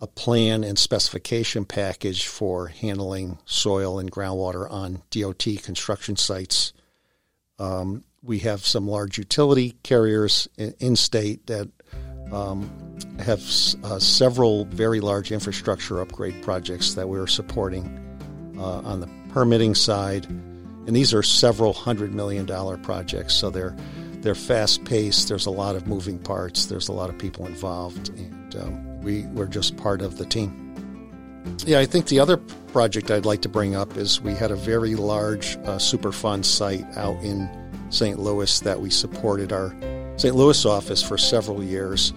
[0.01, 6.73] a plan and specification package for handling soil and groundwater on DOT construction sites.
[7.59, 11.69] Um, we have some large utility carriers in, in state that
[12.33, 12.71] um,
[13.19, 13.41] have
[13.85, 18.05] uh, several very large infrastructure upgrade projects that we're supporting
[18.59, 23.35] uh, on the permitting side, and these are several hundred million dollar projects.
[23.35, 23.77] So they're
[24.21, 25.29] they're fast paced.
[25.29, 26.67] There's a lot of moving parts.
[26.67, 30.65] There's a lot of people involved, and um, we we're just part of the team.
[31.65, 34.57] Yeah, I think the other project I'd like to bring up is we had a
[34.57, 37.49] very large uh, Superfund site out in
[37.91, 38.19] St.
[38.19, 39.75] Louis that we supported our
[40.17, 40.35] St.
[40.35, 42.13] Louis office for several years.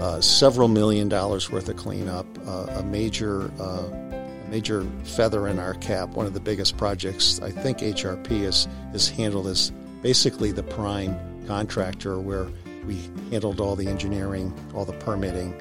[0.00, 5.58] Uh, several million dollars worth of cleanup, uh, a major uh, a major feather in
[5.58, 6.10] our cap.
[6.10, 11.18] One of the biggest projects I think HRP has is handled as basically the prime
[11.46, 12.48] contractor, where
[12.86, 13.00] we
[13.30, 15.54] handled all the engineering, all the permitting,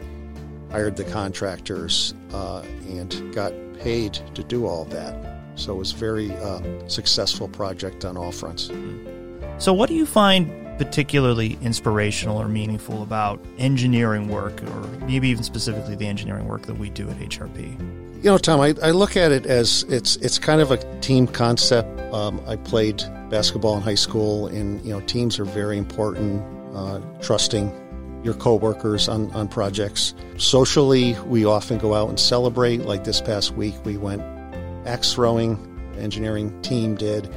[0.71, 5.37] hired the contractors, uh, and got paid to do all that.
[5.55, 8.69] So it was a very uh, successful project on all fronts.
[9.59, 15.43] So, what do you find particularly inspirational or meaningful about engineering work, or maybe even
[15.43, 17.77] specifically the engineering work that we do at HRP?
[18.23, 21.27] You know, Tom, I, I look at it as it's it's kind of a team
[21.27, 21.99] concept.
[22.13, 22.97] Um, I played
[23.29, 26.43] basketball in high school, and you know, teams are very important.
[26.75, 27.71] Uh, trusting
[28.23, 30.13] your coworkers on, on projects.
[30.37, 32.81] Socially, we often go out and celebrate.
[32.81, 34.21] Like this past week, we went
[34.85, 35.57] axe throwing.
[35.97, 37.27] engineering team did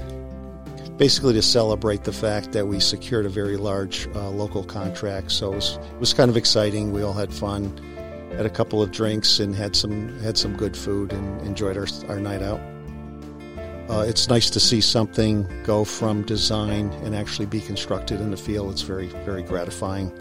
[1.01, 5.33] basically to celebrate the fact that we secured a very large uh, local contract.
[5.33, 6.93] So it was, it was kind of exciting.
[6.93, 7.75] We all had fun,
[8.37, 11.87] had a couple of drinks, and had some had some good food and enjoyed our,
[12.11, 12.61] our night out.
[13.89, 18.37] Uh, it's nice to see something go from design and actually be constructed in the
[18.37, 18.71] field.
[18.71, 20.13] It's very very gratifying.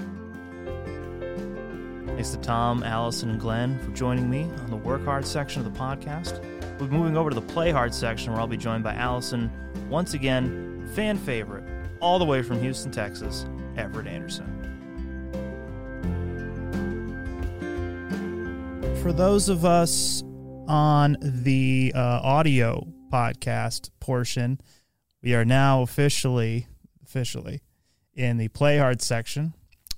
[2.06, 5.74] Thanks to Tom, Allison, and Glenn for joining me on the Work Hard section of
[5.74, 6.42] the podcast.
[6.80, 9.52] We're moving over to the Play Hard section where I'll be joined by Allison
[9.90, 11.64] once again fan favorite,
[12.00, 13.46] all the way from Houston, Texas,
[13.78, 14.56] Everett Anderson.
[19.02, 20.24] For those of us
[20.68, 24.60] on the uh, audio podcast portion,
[25.22, 26.68] we are now officially
[27.04, 27.62] officially
[28.14, 29.54] in the play hard section,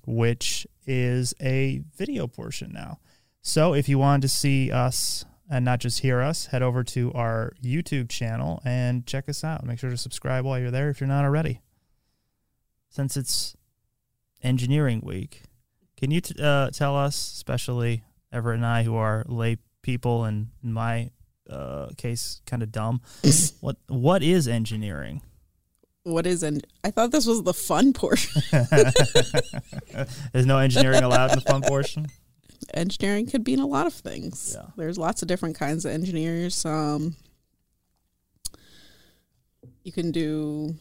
[0.05, 2.99] which is a video portion now.
[3.41, 7.11] So if you wanted to see us and not just hear us, head over to
[7.13, 9.65] our YouTube channel and check us out.
[9.65, 11.59] Make sure to subscribe while you're there if you're not already.
[12.89, 13.57] Since it's
[14.41, 15.43] engineering week,
[15.97, 20.47] can you t- uh, tell us, especially Everett and I, who are lay people and
[20.63, 21.11] in my
[21.49, 23.01] uh, case, kind of dumb,
[23.59, 25.21] what what is engineering?
[26.03, 28.41] What is and I thought this was the fun portion.
[30.31, 32.07] There's no engineering allowed in the fun portion
[32.73, 34.55] engineering could be in a lot of things.
[34.57, 34.67] Yeah.
[34.75, 36.65] There's lots of different kinds of engineers.
[36.65, 37.15] Um,
[39.83, 40.75] you can do,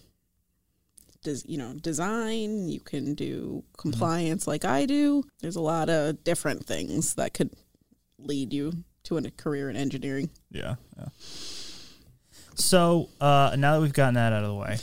[1.22, 2.68] des- you know, design.
[2.68, 4.50] You can do compliance, mm-hmm.
[4.50, 5.24] like I do.
[5.40, 7.50] There's a lot of different things that could
[8.18, 8.72] lead you
[9.04, 10.30] to a career in engineering.
[10.50, 10.76] Yeah.
[10.98, 11.06] yeah.
[12.54, 14.78] So uh, now that we've gotten that out of the way,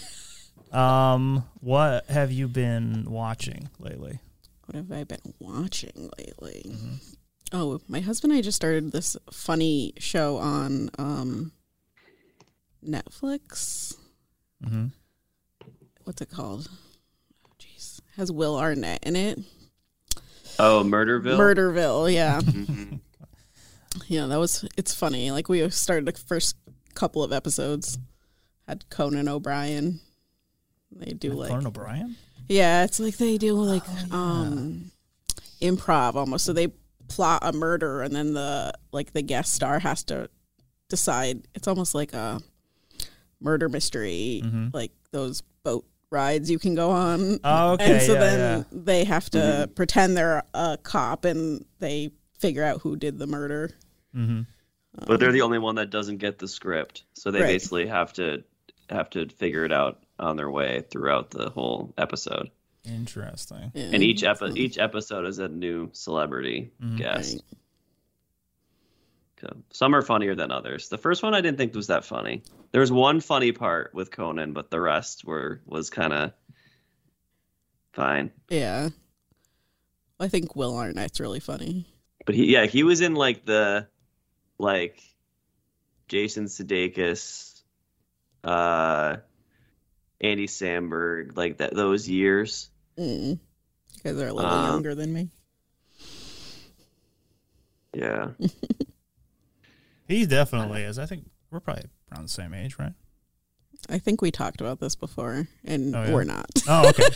[0.71, 4.19] um, what have you been watching lately?
[4.67, 6.65] What have I been watching lately?
[6.67, 6.95] Mm-hmm.
[7.53, 11.53] Oh, my husband and I just started this funny show on um,
[12.85, 13.95] Netflix.
[14.63, 14.87] Mm-hmm.
[16.03, 16.69] What's it called?
[17.45, 19.39] Oh, jeez, has Will Arnett in it.
[20.59, 21.37] Oh, Murderville.
[21.37, 22.41] Murderville, yeah.
[23.97, 24.13] Mm-hmm.
[24.13, 24.67] yeah, that was.
[24.75, 25.31] It's funny.
[25.31, 26.57] Like we started the first
[26.93, 27.97] couple of episodes.
[28.67, 30.01] Had Conan O'Brien.
[30.91, 32.17] They do like Conan O'Brien.
[32.49, 34.15] Yeah, it's like they do like oh, yeah.
[34.15, 34.91] um
[35.61, 36.45] improv almost.
[36.45, 36.69] So they
[37.07, 40.29] plot a murder and then the like the guest star has to
[40.89, 41.47] decide.
[41.55, 42.39] It's almost like a
[43.41, 44.67] murder mystery, mm-hmm.
[44.73, 47.39] like those boat rides you can go on.
[47.43, 47.93] Oh, okay.
[47.93, 48.63] And so yeah, then yeah.
[48.71, 49.73] they have to mm-hmm.
[49.73, 53.71] pretend they're a cop and they figure out who did the murder.
[54.15, 54.41] Mm-hmm.
[54.99, 57.47] Um, but they're the only one that doesn't get the script, so they right.
[57.47, 58.43] basically have to
[58.89, 62.49] have to figure it out on their way throughout the whole episode.
[62.85, 63.71] Interesting.
[63.73, 63.89] Yeah.
[63.93, 66.97] And each epi- each episode is a new celebrity mm-hmm.
[66.97, 67.35] guest.
[67.35, 67.57] Right.
[69.71, 70.89] Some are funnier than others.
[70.89, 72.41] The first one I didn't think was that funny.
[72.71, 76.33] There was one funny part with Conan, but the rest were was kind of
[77.93, 78.31] fine.
[78.49, 78.89] Yeah.
[80.19, 81.85] I think Will Arnett's really funny.
[82.25, 83.87] But he yeah, he was in like the
[84.57, 85.01] like
[86.07, 87.61] Jason Sudeikis
[88.43, 89.17] uh
[90.21, 92.69] Andy Samberg, like that those years.
[92.97, 93.31] Mm.
[93.31, 95.29] You guys are a little um, younger than me.
[97.93, 98.29] Yeah.
[100.07, 100.99] he definitely is.
[100.99, 102.93] I think we're probably around the same age, right?
[103.89, 106.13] I think we talked about this before, and oh, yeah?
[106.13, 106.49] we're not.
[106.67, 107.07] Oh, okay.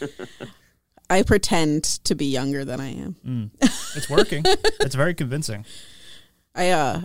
[1.10, 3.16] I pretend to be younger than I am.
[3.24, 3.50] Mm.
[3.96, 4.42] It's working.
[4.44, 5.64] it's very convincing.
[6.54, 7.02] I uh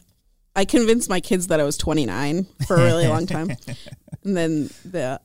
[0.55, 3.51] I convinced my kids that I was 29 for a really long time.
[4.23, 5.21] and then the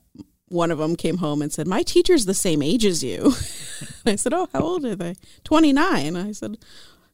[0.49, 3.33] one of them came home and said, "My teacher's the same age as you."
[4.05, 6.15] I said, "Oh, how old are they?" 29.
[6.15, 6.57] I said,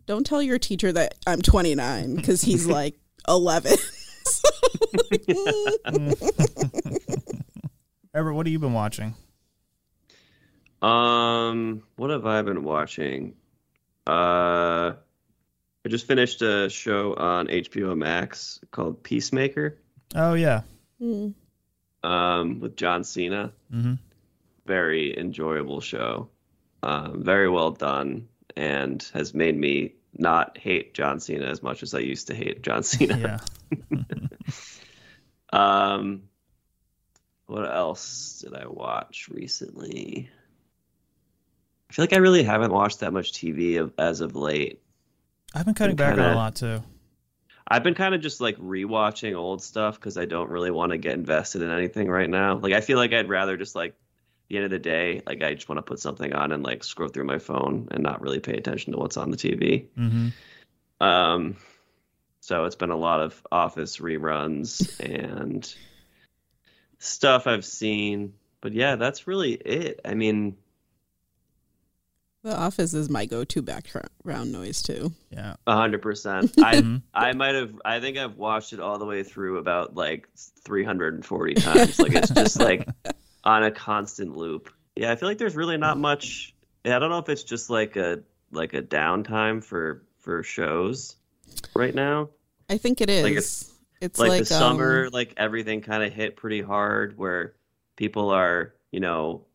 [0.05, 2.95] "Don't tell your teacher that I'm 29 because he's like
[3.27, 3.77] 11."
[8.13, 9.15] Everett, what have you been watching?
[10.83, 13.33] Um, what have I been watching?
[14.05, 14.93] Uh
[15.85, 19.77] I just finished a show on HBO Max called Peacemaker.
[20.15, 20.61] Oh yeah.
[21.01, 21.33] Mm.
[22.03, 23.51] Um, with John Cena.
[23.73, 23.95] Mm-hmm.
[24.65, 26.29] Very enjoyable show.
[26.81, 31.93] Um, very well done, and has made me not hate John Cena as much as
[31.93, 33.41] I used to hate John Cena.
[33.71, 33.97] Yeah.
[35.53, 36.23] um,
[37.47, 40.29] what else did I watch recently?
[41.89, 44.81] I feel like I really haven't watched that much TV of, as of late.
[45.53, 46.83] I've been cutting Been back on kinda- a lot too.
[47.67, 50.97] I've been kind of just like rewatching old stuff because I don't really want to
[50.97, 52.57] get invested in anything right now.
[52.57, 53.95] Like I feel like I'd rather just like
[54.49, 56.83] the end of the day, like I just want to put something on and like
[56.83, 59.85] scroll through my phone and not really pay attention to what's on the TV.
[59.95, 60.27] hmm
[60.99, 61.55] Um,
[62.41, 65.73] so it's been a lot of Office reruns and
[66.99, 68.33] stuff I've seen.
[68.61, 70.01] But yeah, that's really it.
[70.05, 70.57] I mean,
[72.43, 75.13] The Office is my go-to background noise too.
[75.29, 75.55] Yeah.
[75.65, 76.53] a hundred percent.
[76.63, 77.01] I Mhm.
[77.13, 77.73] I might have.
[77.85, 80.27] I think I've watched it all the way through about like
[80.65, 81.99] 340 times.
[81.99, 82.87] like it's just like
[83.45, 84.69] on a constant loop.
[84.95, 86.53] Yeah, I feel like there's really not much.
[86.85, 88.21] I don't know if it's just like a
[88.51, 91.15] like a downtime for for shows
[91.73, 92.29] right now.
[92.69, 93.23] I think it is.
[93.23, 93.71] Like it's,
[94.01, 97.53] it's like, like, the summer, um, like everything kind of hit pretty hard where
[97.95, 99.45] people are, you know,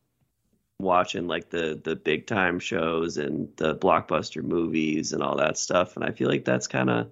[0.79, 5.95] watching like the the big time shows and the blockbuster movies and all that stuff.
[5.95, 7.09] And I feel like that's kind of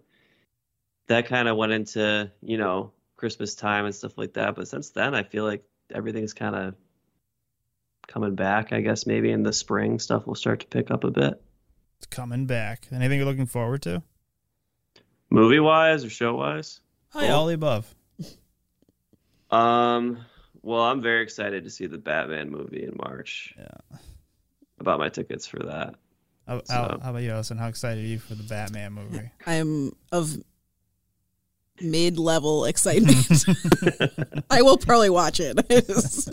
[1.07, 4.55] that kind of went into, you know, Christmas time and stuff like that.
[4.55, 5.63] But since then, I feel like
[5.93, 6.75] everything's kind of
[8.07, 8.73] coming back.
[8.73, 11.41] I guess maybe in the spring stuff will start to pick up a bit.
[11.97, 12.87] It's coming back.
[12.91, 14.03] Anything you're looking forward to?
[15.29, 16.79] Movie wise or show wise?
[17.13, 17.93] Oh, yeah, all the above.
[19.49, 20.25] Um,
[20.67, 23.53] well, I'm very excited to see the Batman movie in March.
[23.57, 23.97] Yeah.
[24.79, 25.95] I bought my tickets for that.
[26.47, 27.57] How, So- how, how about you, Allison?
[27.57, 29.31] How excited are you for the Batman movie?
[29.47, 30.37] I'm of
[31.81, 33.45] mid-level excitement.
[34.49, 35.57] I will probably watch it.
[35.69, 36.29] I just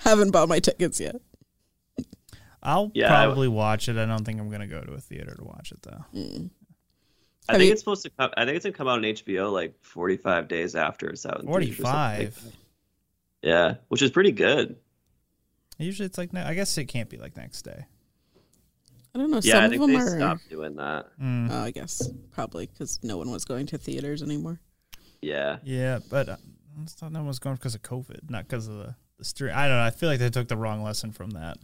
[0.00, 1.16] haven't bought my tickets yet.
[2.62, 3.96] I'll Yeah, I- probably watch it.
[3.96, 6.04] I don't think I'm going to go to a theater to watch it, though.
[6.14, 6.50] Mm.
[7.48, 8.30] I Have think you- it's supposed to come.
[8.38, 11.40] I think it's gonna come out on HBO like 45 days after it's out.
[11.42, 12.52] in theaters or something like 45.
[13.44, 13.48] That.
[13.48, 14.76] Yeah, which is pretty good.
[15.78, 17.84] Usually it's like, ne- I guess it can't be like next day.
[19.14, 19.40] I don't know.
[19.42, 20.16] Yeah, some I of them they are.
[20.18, 21.06] stopped doing that.
[21.20, 21.48] Mm.
[21.50, 24.60] Oh, I guess probably because no one was going to theaters anymore.
[25.22, 26.36] Yeah, Yeah, but uh,
[26.82, 29.52] I thought no one was going because of COVID, not because of the, the stream.
[29.54, 29.82] I don't know.
[29.84, 31.58] I feel like they took the wrong lesson from that.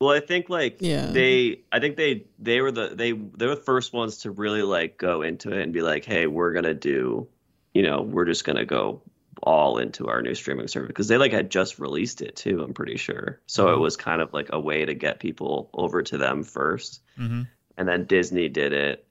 [0.00, 1.06] Well, I think like Yeah.
[1.06, 4.62] they, I think they, they were the they they were the first ones to really
[4.62, 7.26] like go into it and be like, hey, we're gonna do,
[7.72, 9.00] you know, we're just gonna go
[9.44, 12.62] all into our new streaming service because they like had just released it too.
[12.62, 16.02] I'm pretty sure, so it was kind of like a way to get people over
[16.02, 17.42] to them first, hmm
[17.76, 19.06] and then Disney did it,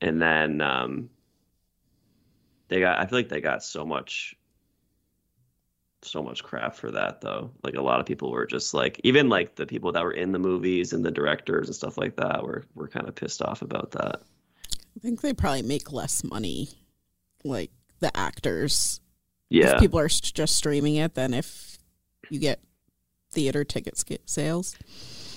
[0.00, 1.10] and then um,
[2.68, 2.98] they got.
[2.98, 4.36] I feel like they got so much
[6.04, 7.50] so much crap for that though.
[7.62, 10.32] Like a lot of people were just like even like the people that were in
[10.32, 13.62] the movies and the directors and stuff like that were were kind of pissed off
[13.62, 14.22] about that.
[14.96, 16.70] I think they probably make less money,
[17.44, 19.00] like the actors.
[19.52, 19.74] Yeah.
[19.74, 21.76] If people are just streaming it than if
[22.30, 22.60] you get
[23.32, 24.74] theater ticket sales.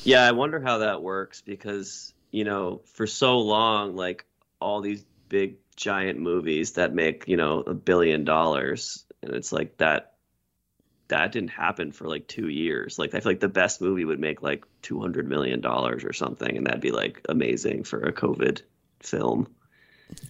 [0.05, 4.25] Yeah, I wonder how that works because, you know, for so long like
[4.61, 9.77] all these big giant movies that make, you know, a billion dollars and it's like
[9.77, 10.13] that
[11.09, 12.97] that didn't happen for like 2 years.
[12.97, 16.55] Like I feel like the best movie would make like 200 million dollars or something
[16.55, 18.61] and that'd be like amazing for a COVID
[19.01, 19.53] film.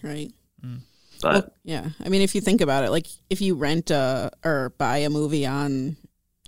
[0.02, 0.32] Right.
[0.64, 0.80] Mm.
[1.20, 1.90] But Well, yeah.
[2.04, 5.10] I mean, if you think about it, like if you rent a or buy a
[5.10, 5.96] movie on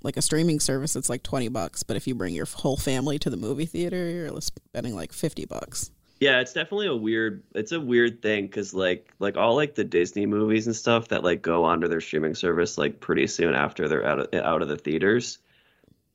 [0.03, 1.83] like a streaming service, it's like 20 bucks.
[1.83, 5.45] But if you bring your whole family to the movie theater, you're spending like 50
[5.45, 5.91] bucks.
[6.19, 7.43] Yeah, it's definitely a weird.
[7.55, 11.23] It's a weird thing because like like all like the Disney movies and stuff that
[11.23, 14.67] like go onto their streaming service like pretty soon after they're out of out of
[14.67, 15.37] the theaters.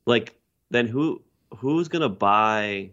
[0.05, 0.34] Like
[0.70, 1.22] then who
[1.57, 2.90] who's gonna buy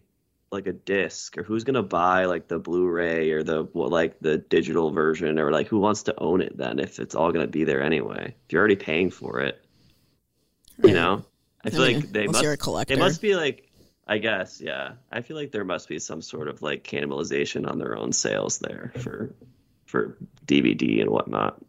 [0.52, 4.38] like a disc or who's gonna buy like the Blu-ray or the what like the
[4.38, 7.64] digital version or like who wants to own it then if it's all gonna be
[7.64, 9.64] there anyway if you're already paying for it
[10.84, 11.24] you know
[11.64, 12.94] I feel mean, like they must you're a collector.
[12.94, 13.72] it must be like
[14.08, 14.94] I guess, yeah.
[15.10, 18.60] I feel like there must be some sort of like cannibalization on their own sales
[18.60, 19.34] there for
[19.86, 21.62] for DVD and whatnot.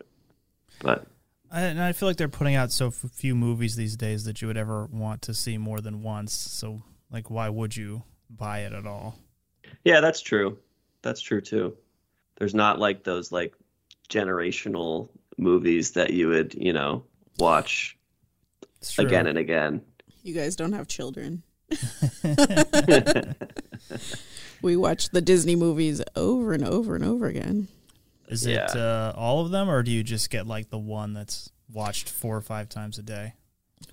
[0.81, 1.07] But
[1.51, 4.49] I, and I feel like they're putting out so few movies these days that you
[4.49, 6.33] would ever want to see more than once.
[6.33, 8.03] So, like, why would you
[8.37, 9.19] buy it at all?
[9.85, 10.59] yeah, that's true.
[11.03, 11.77] That's true too.
[12.37, 13.55] There's not like those like
[14.09, 15.09] generational
[15.39, 17.05] movies that you would, you know,
[17.39, 17.97] watch
[18.99, 19.83] again and again.
[20.23, 21.43] You guys don't have children.
[24.63, 27.69] we watch the Disney movies over and over and over again.
[28.29, 31.51] Is it uh, all of them, or do you just get like the one that's
[31.71, 33.35] watched four or five times a day?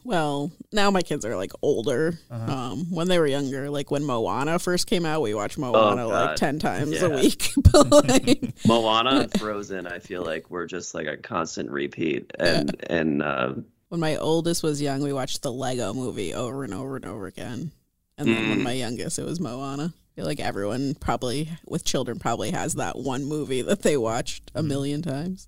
[0.04, 2.18] Well, now my kids are like older.
[2.32, 2.52] Uh-huh.
[2.52, 6.16] Um, when they were younger, like when Moana first came out, we watched Moana like
[6.24, 6.38] Oh, God.
[6.38, 7.08] ten times Yeah.
[7.08, 7.52] a week.
[7.72, 12.76] but like, Moana and Frozen, I feel like we're just like a constant repeat, and
[12.90, 13.54] and uh,
[13.90, 17.26] When my oldest was young, we watched the Lego movie over and over and over
[17.28, 17.72] again.
[18.18, 18.64] And then when Mm.
[18.64, 19.94] my youngest, it was Moana.
[19.96, 24.52] I feel like everyone probably with children probably has that one movie that they watched
[24.54, 25.48] a million times.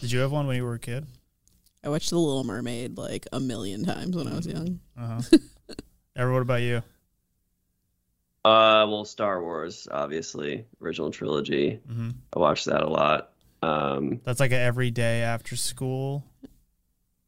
[0.00, 1.06] Did you have one when you were a kid?
[1.84, 4.80] I watched The Little Mermaid like a million times when I was young.
[4.98, 5.20] Uh-huh.
[6.16, 6.82] Ever, what about you?
[8.44, 11.80] Uh, well, Star Wars, obviously, original trilogy.
[11.86, 13.32] hmm I watched that a lot.
[13.62, 16.24] Um, That's like a every day after school.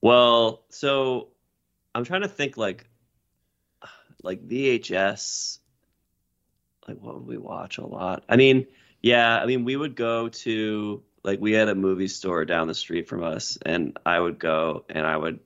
[0.01, 1.29] well, so
[1.95, 2.87] I'm trying to think like,
[4.23, 5.59] like VHS.
[6.89, 8.25] Like, what would we watch a lot?
[8.29, 8.67] I mean,
[9.03, 12.75] yeah, I mean, we would go to like we had a movie store down the
[12.75, 15.41] street from us, and I would go and I would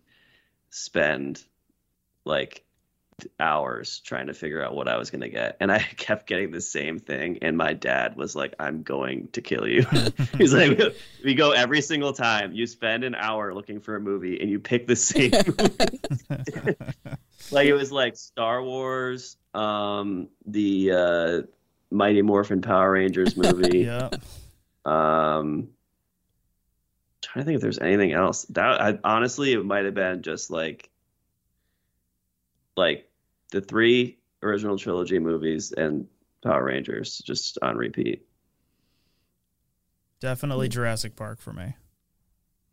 [0.70, 1.42] spend
[2.24, 2.64] like
[3.38, 5.56] hours trying to figure out what I was going to get.
[5.60, 7.38] And I kept getting the same thing.
[7.42, 9.86] And my dad was like, I'm going to kill you.
[10.38, 10.80] He's like,
[11.24, 12.52] we go every single time.
[12.52, 15.30] You spend an hour looking for a movie and you pick the same
[17.50, 21.42] like it was like Star Wars, um, the uh,
[21.90, 23.80] Mighty Morphin Power Rangers movie.
[23.80, 24.10] yeah.
[24.84, 25.68] Um,
[27.22, 28.44] trying to think if there's anything else.
[28.50, 30.90] That I, honestly, it might have been just like,
[32.76, 33.08] like
[33.50, 36.06] the three original trilogy movies and
[36.42, 38.26] Power Rangers, just on repeat.
[40.20, 41.76] Definitely Jurassic Park for me.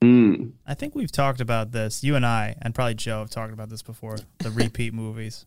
[0.01, 0.53] Mm.
[0.65, 2.03] I think we've talked about this.
[2.03, 4.17] You and I, and probably Joe, have talked about this before.
[4.39, 5.45] The repeat movies.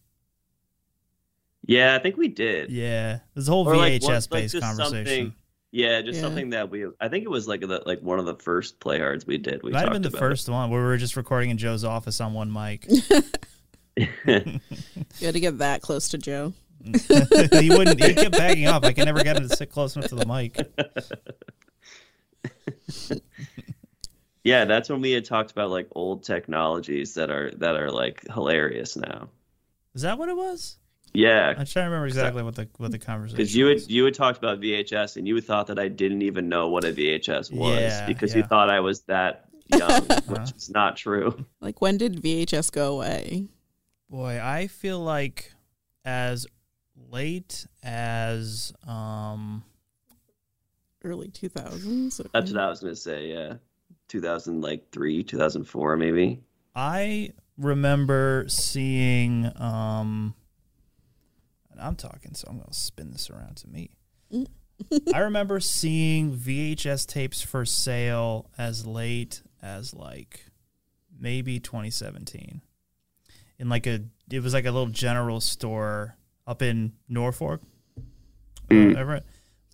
[1.66, 2.70] Yeah, I think we did.
[2.70, 5.34] Yeah, this whole Or, VHS like, based just conversation.
[5.74, 6.20] Something- Yeah, just Yeah.
[6.22, 6.86] something that we.
[7.00, 9.62] I think it was like the, like one of the first playhards we did.
[9.62, 11.84] We Might have been the about first one where we were just recording in Joe's
[11.84, 12.86] office on one mic.
[13.96, 14.08] You
[15.20, 16.52] had to get that close to Joe.
[16.84, 18.02] he wouldn't.
[18.02, 18.82] He kept backing off.
[18.82, 20.58] I could never get him to sit close enough to the mic.
[24.42, 28.22] yeah, that's when we had talked about like old technologies that are that are like
[28.32, 29.28] hilarious now.
[29.94, 30.76] Is that what it was?
[31.14, 33.36] Yeah, I'm trying to remember exactly what the what the conversation.
[33.36, 33.82] Because you was.
[33.84, 36.84] had you had talked about VHS and you thought that I didn't even know what
[36.84, 41.46] a VHS was Yeah, because you thought I was that young, which is not true.
[41.60, 43.46] Like when did VHS go away?
[44.10, 45.52] Boy, I feel like
[46.04, 46.46] as
[46.96, 49.62] late as um
[51.04, 52.26] Early 2000s?
[52.32, 53.28] That's what I was gonna say.
[53.28, 53.54] Yeah,
[54.08, 56.40] two thousand like three, two thousand four, maybe.
[56.74, 60.34] I remember seeing um
[61.74, 63.90] and I'm talking so I'm going to spin this around to me.
[65.14, 70.46] I remember seeing VHS tapes for sale as late as like
[71.18, 72.60] maybe 2017.
[73.58, 74.00] In like a
[74.30, 76.16] it was like a little general store
[76.46, 77.60] up in Norfolk.
[78.68, 78.96] Mm.
[78.96, 79.24] Everett.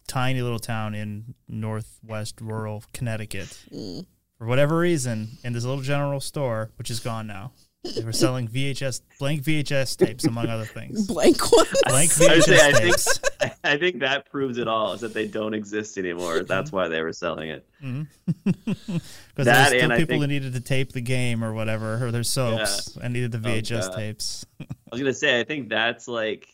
[0.07, 4.07] Tiny little town in northwest rural Connecticut Mm.
[4.37, 7.53] for whatever reason in this little general store, which is gone now.
[7.83, 11.07] They were selling VHS blank VHS tapes among other things.
[11.07, 11.69] Blank ones.
[11.87, 15.15] Blank I would VHS say, I think- I think that proves it all is that
[15.15, 16.37] they don't exist anymore.
[16.39, 16.47] Mm-hmm.
[16.47, 17.67] That's why they were selling it.
[17.83, 18.03] Mm-hmm.
[18.53, 19.01] Because
[19.37, 22.05] That there's still and I people think- who needed to tape the game or whatever,
[22.05, 23.97] or their soaps and needed the Oh, VHS God.
[23.97, 24.45] tapes.
[24.61, 26.49] I was gonna say, I think that's like,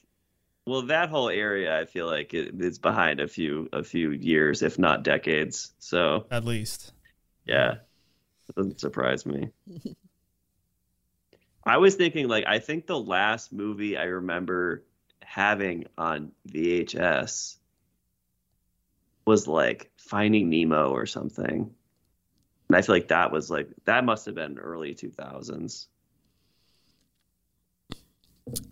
[0.64, 4.62] well, that whole area, I feel like it, it's behind a few a few years,
[4.62, 5.72] if not decades.
[5.81, 6.93] So At least.
[7.47, 7.72] yeah,
[8.49, 9.49] it doesn't surprise me.
[11.67, 14.85] I was thinking, like, I think the last movie I remember
[15.23, 17.57] having on VHS
[19.27, 21.69] was like Finding Nemo or something.
[22.69, 25.89] And I feel like that was like that must have been early two thousands.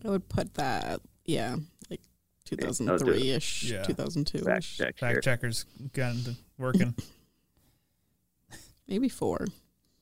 [0.04, 1.56] I would put that, yeah,
[1.90, 2.00] like
[2.44, 3.82] 2003 ish, Yeah.
[3.82, 4.76] 2002 Fact ish.
[4.78, 5.20] check Fact here.
[5.20, 6.94] checkers got into working.
[8.88, 9.46] Maybe four.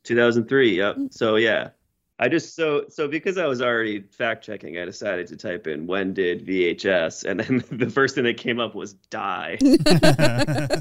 [0.04, 0.76] 2003.
[0.76, 0.96] Yep.
[0.96, 1.14] Mm.
[1.14, 1.70] So yeah,
[2.18, 5.86] I just so so because I was already fact checking, I decided to type in
[5.86, 9.58] when did VHS, and then the first thing that came up was die.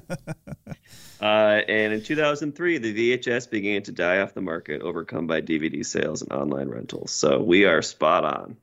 [1.22, 5.86] Uh, and in 2003, the VHS began to die off the market, overcome by DVD
[5.86, 7.12] sales and online rentals.
[7.12, 8.58] So we are spot on.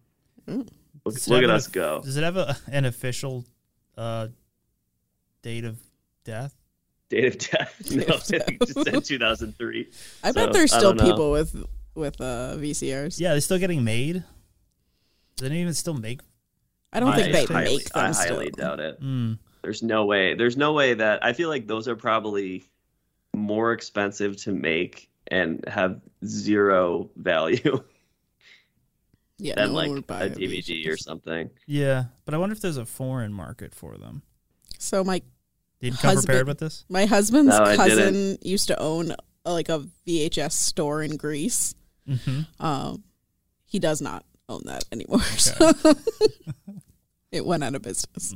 [0.48, 0.68] Mm.
[1.04, 2.00] Look, look at an us go.
[2.02, 3.44] Does it have a, an official
[3.96, 4.28] uh,
[5.42, 5.78] date of
[6.24, 6.52] death?
[7.10, 7.90] Date of death.
[7.92, 9.88] No, Date of I think it just said 2003.
[10.24, 11.64] I So, bet there's still people with
[11.98, 13.20] with uh, VCRs.
[13.20, 14.24] Yeah, they're still getting made.
[15.36, 16.20] Does anyone even still make?
[16.92, 18.36] I don't think they highly, make them I still.
[18.36, 19.00] highly doubt it.
[19.02, 20.34] Mm, There's no way.
[20.34, 22.64] There's no way that I feel like those are probably
[23.36, 27.84] more expensive to make and have zero value
[29.40, 31.50] Yeah, than no like a DVD or something.
[31.66, 34.22] yeah, but I wonder if there's a foreign market for them.
[34.78, 35.20] So my
[35.80, 36.84] Did you come Husband- prepared with this?
[36.88, 39.16] my husband's No, I cousin used to own uh,
[39.52, 41.74] like a VHS store in Greece,
[42.60, 43.02] Um,
[43.66, 45.20] he does not own that anymore.
[45.22, 45.72] So
[47.32, 48.34] it went out of business.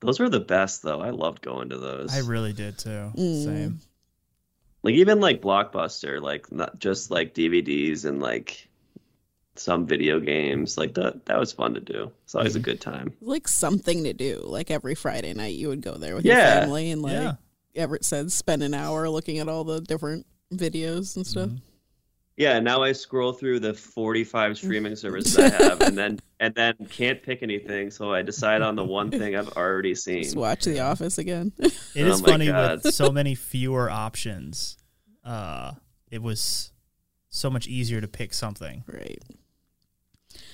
[0.00, 1.00] Those were the best though.
[1.00, 2.14] I loved going to those.
[2.14, 3.12] I really did too.
[3.16, 3.44] Mm.
[3.44, 3.80] Same.
[4.82, 8.68] like even like Blockbuster, like not just like DVDs and like
[9.56, 10.76] some video games.
[10.78, 12.12] Like that that was fun to do.
[12.24, 12.58] It's always Mm-hmm.
[12.60, 13.12] a good time.
[13.20, 14.42] Like something to do.
[14.44, 16.34] Like every Friday night, you would go there with Yeah.
[16.54, 17.32] your family and like Yeah.
[17.74, 21.50] Everett said, spend an hour looking at all the different videos and stuff.
[22.36, 26.74] Yeah, now I scroll through the 45 streaming services I have and then and then
[26.90, 30.24] can't pick anything, so I decide on the one thing I've already seen.
[30.24, 31.52] Just watch The Office again.
[31.58, 32.84] It is Oh my funny God.
[32.84, 34.76] with so many fewer options.
[35.24, 35.72] Uh,
[36.10, 36.72] it was
[37.30, 38.84] so much easier to pick something.
[38.86, 39.22] right.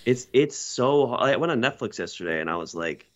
[0.05, 1.12] It's it's so.
[1.12, 3.07] I went on Netflix yesterday and I was like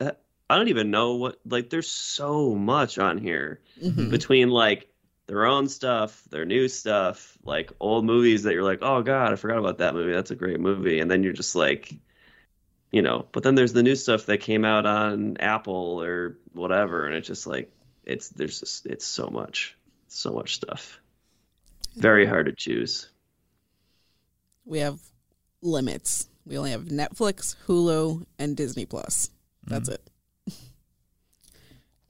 [0.00, 0.12] uh,
[0.48, 4.10] I don't even know what like there's so much on here Mhm.
[4.10, 4.88] between like
[5.26, 9.36] their own stuff, their new stuff, like old movies that you're like, "Oh god, I
[9.36, 10.12] forgot about that movie.
[10.12, 11.92] That's a great movie." And then you're just like
[12.92, 17.06] you know, but then there's the new stuff that came out on Apple or whatever
[17.06, 17.70] and it's just like
[18.06, 19.76] it's there's just it's so much.
[20.08, 21.00] So much stuff.
[21.96, 23.08] Very hard to choose.
[24.64, 25.00] We have
[25.60, 26.28] limits.
[26.46, 29.30] We only have Netflix, Hulu, and Disney Plus.
[29.66, 29.94] That's mm-hmm.
[29.94, 30.54] it.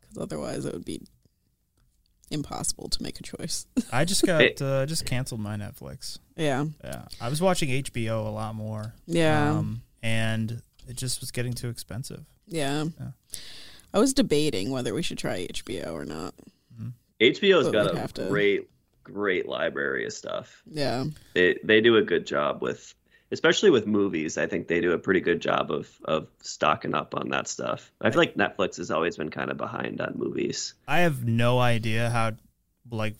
[0.01, 1.01] Because otherwise, it would be
[2.31, 3.67] impossible to make a choice.
[3.93, 6.19] I just got It- uh, just canceled my Netflix.
[6.37, 6.65] yeah.
[6.85, 8.95] Yeah, I was watching HBO a lot more.
[9.07, 9.51] Yeah.
[9.51, 12.25] um, and it just was getting too expensive.
[12.47, 12.85] yeah.
[13.01, 13.09] Yeah.
[13.95, 16.35] I was debating whether we should try HBO or not.
[17.21, 18.69] HBO's But got we'd a have to- great,
[19.03, 20.63] great library of stuff.
[20.71, 21.05] Yeah.
[21.35, 22.95] They they do a good job with,
[23.31, 24.39] especially with movies.
[24.39, 27.93] I think they do a pretty good job of of stocking up on that stuff.
[28.01, 30.75] I feel like Netflix has always been kind of behind on movies.
[30.87, 32.33] I have no idea how
[32.91, 33.17] like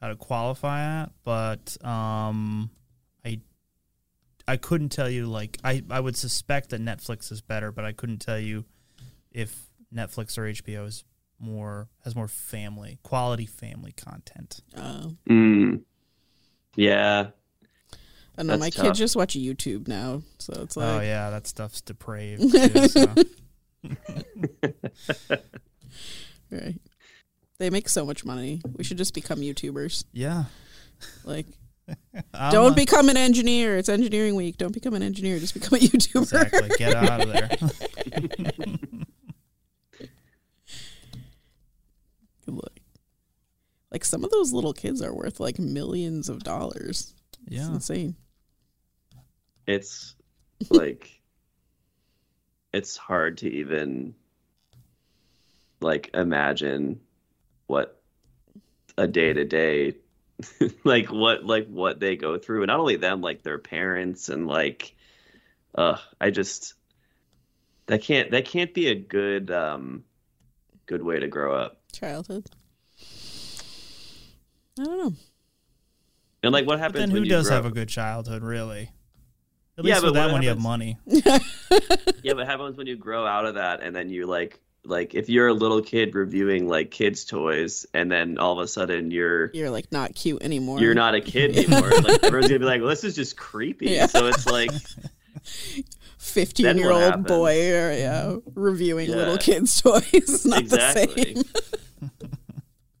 [0.00, 2.70] how to qualify that, but um
[3.24, 3.40] I
[4.48, 7.92] I couldn't tell you like I I would suspect that Netflix is better, but I
[7.92, 8.64] couldn't tell you
[9.30, 11.04] if Netflix or HBO is
[11.38, 14.60] more has more family quality family content.
[14.76, 15.82] Uh, Mm.
[16.76, 17.30] Yeah,
[18.40, 18.56] I know.
[18.56, 18.86] That's My tough.
[18.86, 20.22] kids just watch YouTube now.
[20.38, 22.40] So it's like, oh yeah, that stuff's depraved.
[22.52, 23.06] Too, so.
[26.50, 26.80] right.
[27.58, 28.62] They make so much money.
[28.78, 30.04] We should just become YouTubers.
[30.14, 30.44] Yeah.
[31.24, 31.48] Like,
[32.32, 33.76] I'm, don't uh, become an engineer.
[33.76, 34.56] It's engineering week.
[34.56, 35.38] Don't become an engineer.
[35.38, 36.22] Just become a YouTuber.
[36.22, 36.70] exactly.
[36.78, 37.50] Get out of there.
[42.46, 42.82] Like,
[43.92, 47.14] like some of those little kids are worth like millions of dollars.
[47.46, 47.68] It's yeah.
[47.68, 48.16] insane.
[49.66, 50.14] It's
[50.70, 51.20] like
[52.72, 54.14] it's hard to even
[55.80, 57.00] like imagine
[57.66, 58.00] what
[58.98, 59.94] a day to day
[60.84, 64.46] like what like what they go through and not only them like their parents and
[64.46, 64.94] like
[65.74, 66.74] uh i just
[67.86, 70.04] that can't that can't be a good um
[70.86, 72.46] good way to grow up Childhood.
[74.78, 75.12] I don't know.
[76.42, 78.90] and like what But happens then who you does grow have a good childhood, really?
[79.80, 80.98] At Yeah, least but with that what one, you have money.
[81.06, 81.38] Yeah,
[82.34, 85.28] but what happens when you grow out of that and then you like like if
[85.28, 89.50] you're a little kid reviewing like kids toys and then all of a sudden you're
[89.52, 90.78] You're like not cute anymore.
[90.80, 91.90] you're not a kid anymore.
[91.90, 93.90] like everyone's gonna be like, well, this is just creepy.
[93.90, 94.06] Yeah.
[94.06, 94.70] So it's like
[96.18, 97.26] 15 year old happens?
[97.26, 99.16] boy or yeah reviewing Yeah.
[99.16, 100.02] little kids' toys.
[100.12, 101.34] It's not exactly.
[101.34, 101.44] the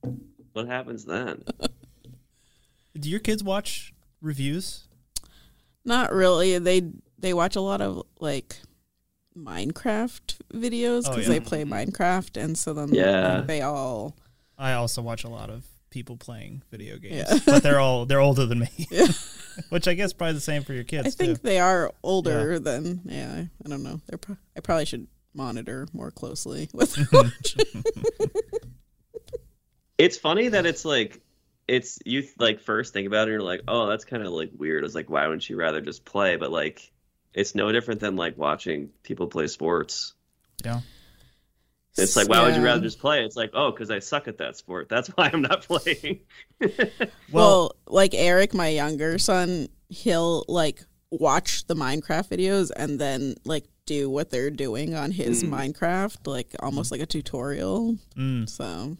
[0.02, 0.10] same.
[0.52, 1.44] what happens then?
[2.98, 4.86] Do your kids watch reviews?
[5.90, 6.58] Not really.
[6.58, 6.82] They
[7.18, 8.56] they watch a lot of like
[9.36, 11.34] Minecraft videos Oh, because yeah.
[11.34, 11.72] they play mm-hmm.
[11.72, 13.38] Minecraft, and so then Yeah.
[13.38, 14.16] like, they all
[14.56, 17.38] I also watch a lot of people playing video games, Yeah.
[17.44, 19.08] but they're all they're older than me, Yeah.
[19.70, 21.08] which I guess probably the same for your kids.
[21.08, 21.42] I think too.
[21.42, 23.44] they are older than yeah.
[23.64, 24.00] I don't know.
[24.06, 27.32] They're pro- I probably should monitor more closely with their.
[29.98, 31.20] It's funny that it's like
[31.70, 34.50] it's you like first think about it and you're like, oh, that's kind of like
[34.56, 34.84] weird.
[34.84, 36.36] It's like why wouldn't you rather just play?
[36.36, 36.92] But like
[37.32, 40.14] it's no different than like watching people play sports.
[40.64, 40.80] Yeah.
[41.96, 43.24] It's like, why would you rather just play?
[43.24, 44.88] It's like, oh, because I suck at that sport.
[44.88, 46.20] That's why I'm not playing.
[47.32, 53.64] Well, like Eric, my younger son, he'll like watch the Minecraft videos and then like
[53.86, 55.50] do what they're doing on his Mm.
[55.50, 57.96] Minecraft, like almost like a tutorial.
[58.16, 58.48] Mm.
[58.48, 58.96] So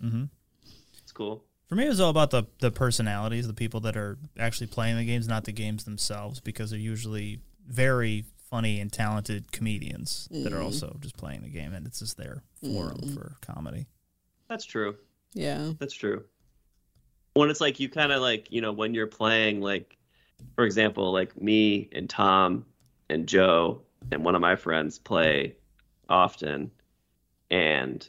[1.02, 1.44] it's cool.
[1.70, 4.96] For me, it was all about the the personalities, the people that are actually playing
[4.96, 10.52] the games, not the games themselves, because they're usually very funny and talented comedians that
[10.52, 10.64] are mm-hmm.
[10.64, 13.14] also just playing the game, and it's just their forum mm-hmm.
[13.14, 13.86] for comedy.
[14.48, 14.96] That's true.
[15.32, 16.24] yeah, That's true.
[17.34, 19.96] when it's like you kind of like you know when you're playing like
[20.56, 22.64] for example like me and tom
[23.08, 25.54] and joe and one of my friends play
[26.08, 26.72] often
[27.52, 28.08] and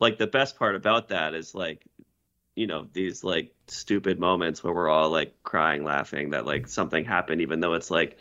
[0.00, 1.84] like the best part about that is like
[2.58, 7.04] you know these like stupid moments where we're all like crying laughing that like something
[7.04, 8.18] happened even though it's like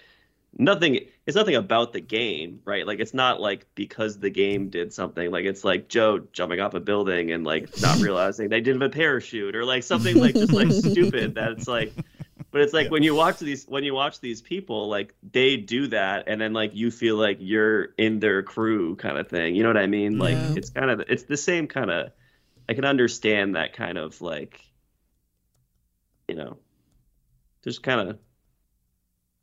[0.57, 2.87] nothing it's nothing about the game right?
[2.87, 5.29] Like it's not like because the game did something.
[5.29, 8.91] Like it's like joe jumping off a building and like not realizing they didn't have
[8.91, 11.93] a parachute or like something like just like stupid that it's like
[12.51, 15.87] but it's like when you watch these when you watch these people like they do
[15.87, 19.55] that and then like you feel like you're in their crew kind of thing.
[19.55, 20.17] You know what i mean?
[20.17, 20.53] Like Yeah.
[20.55, 22.11] it's kind of it's the same kind of
[22.69, 24.61] i can understand that kind of like
[26.27, 26.57] you know
[27.63, 28.19] just kind of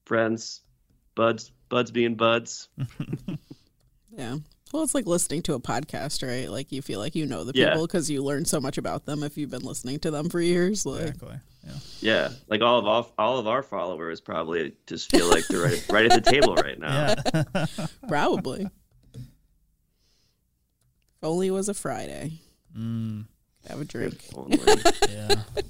[0.07, 0.61] friends
[1.15, 2.69] buds buds being buds
[4.17, 4.37] Yeah.
[4.73, 6.49] Well, it's like listening to a podcast, right?
[6.49, 7.71] Like you feel like you know the Yeah.
[7.71, 10.41] people because you learn so much about them if you've been listening to them for
[10.41, 10.87] years.
[10.87, 11.41] Like, Exactly.
[11.67, 11.73] Yeah.
[12.01, 15.85] yeah like all of all, all of our followers probably just feel like they're right,
[15.91, 17.87] right at the table right now Yeah.
[18.09, 18.69] probably.
[19.15, 19.21] if
[21.25, 22.39] only was a Friday.
[22.77, 23.25] Mm,
[23.69, 24.25] Have a drink.
[25.11, 25.35] Yeah.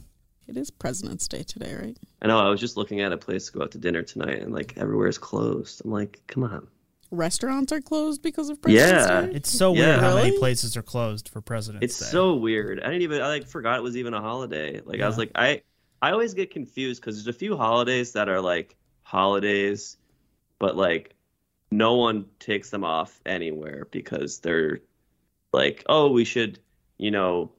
[0.47, 1.97] It is President's Day today, right?
[2.21, 2.39] I know.
[2.39, 4.75] I was just looking at a place to go out to dinner tonight, and like
[4.77, 5.81] everywhere is closed.
[5.83, 6.67] I'm like, come on.
[7.11, 9.21] Restaurants are closed because of President's Yeah.
[9.23, 9.33] Day.
[9.37, 10.01] It's so weird Yeah.
[10.01, 12.05] how many places are closed for President's It's Day.
[12.05, 12.79] It's so weird.
[12.81, 13.23] I didn't even.
[13.23, 14.83] I like forgot it was even a holiday.
[14.85, 15.63] Like I was like, I
[16.03, 19.97] I always get confused because there's a few holidays that are like holidays,
[20.59, 21.15] but like
[21.71, 24.81] no one takes them off anywhere because they're
[25.55, 26.59] like, oh, we should,
[26.99, 27.53] you know,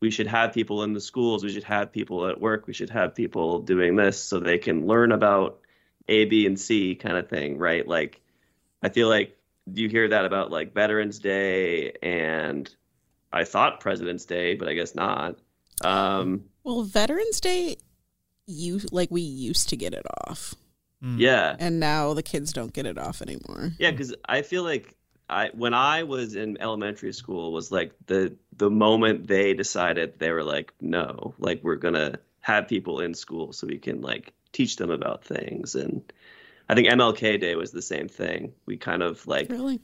[0.00, 2.90] we should have people in the schools, we should have people at work, we should
[2.90, 5.60] have people doing this so they can learn about
[6.08, 7.86] A, B, and C kind of thing, right?
[7.86, 8.20] Like,
[8.82, 9.38] I feel like
[9.72, 12.68] you hear that about like Veterans Day and
[13.32, 15.38] I thought President's Day, but I guess not.
[15.84, 17.76] Um, Well, Veterans Day,
[18.46, 20.54] you like we used to get it off,
[21.02, 21.18] Mm.
[21.18, 23.72] yeah, and now the kids don't get it off anymore.
[23.78, 24.94] yeah, because I feel like
[25.28, 30.30] I when I was in elementary school was like the the moment they decided they
[30.32, 34.76] were like, no, like we're gonna have people in school so we can like teach
[34.76, 36.02] them about things and.
[36.68, 38.54] I think MLK Day was the same thing.
[38.64, 39.80] We kind of like Really?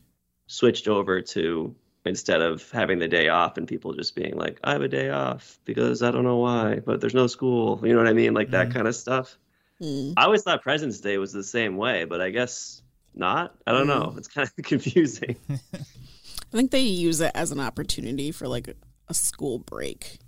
[0.46, 1.74] switched over to
[2.06, 5.10] instead of having the day off and people just being like, I have a day
[5.10, 7.80] off because I don't know why, but there's no school.
[7.82, 8.32] You know what I mean?
[8.32, 8.72] Like that Mhm.
[8.72, 9.36] kind of stuff.
[9.80, 10.12] Hmm.
[10.16, 12.80] I always thought President's Day was the same way, but I guess
[13.18, 13.54] not.
[13.66, 14.12] I don't know.
[14.14, 14.18] Mm.
[14.18, 15.36] It's kind of confusing.
[15.50, 18.74] I think they use it as an opportunity for like a,
[19.08, 20.18] a school break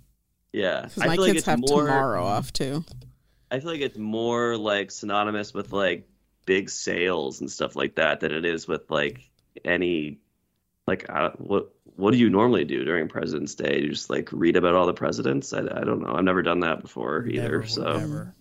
[0.53, 0.81] Yeah.
[0.83, 2.83] because my feel like kids it's have more, tomorrow off too.
[3.49, 6.07] I feel like it's more like synonymous with like
[6.45, 9.29] big sales and stuff like that than it is with like
[9.65, 10.19] any
[10.87, 13.81] like I, what what do you normally do during President's Day?
[13.81, 15.53] You just like read about all the presidents?
[15.53, 16.13] I, I don't know.
[16.15, 17.41] I've never done that before either.
[17.59, 18.35] Never, so never.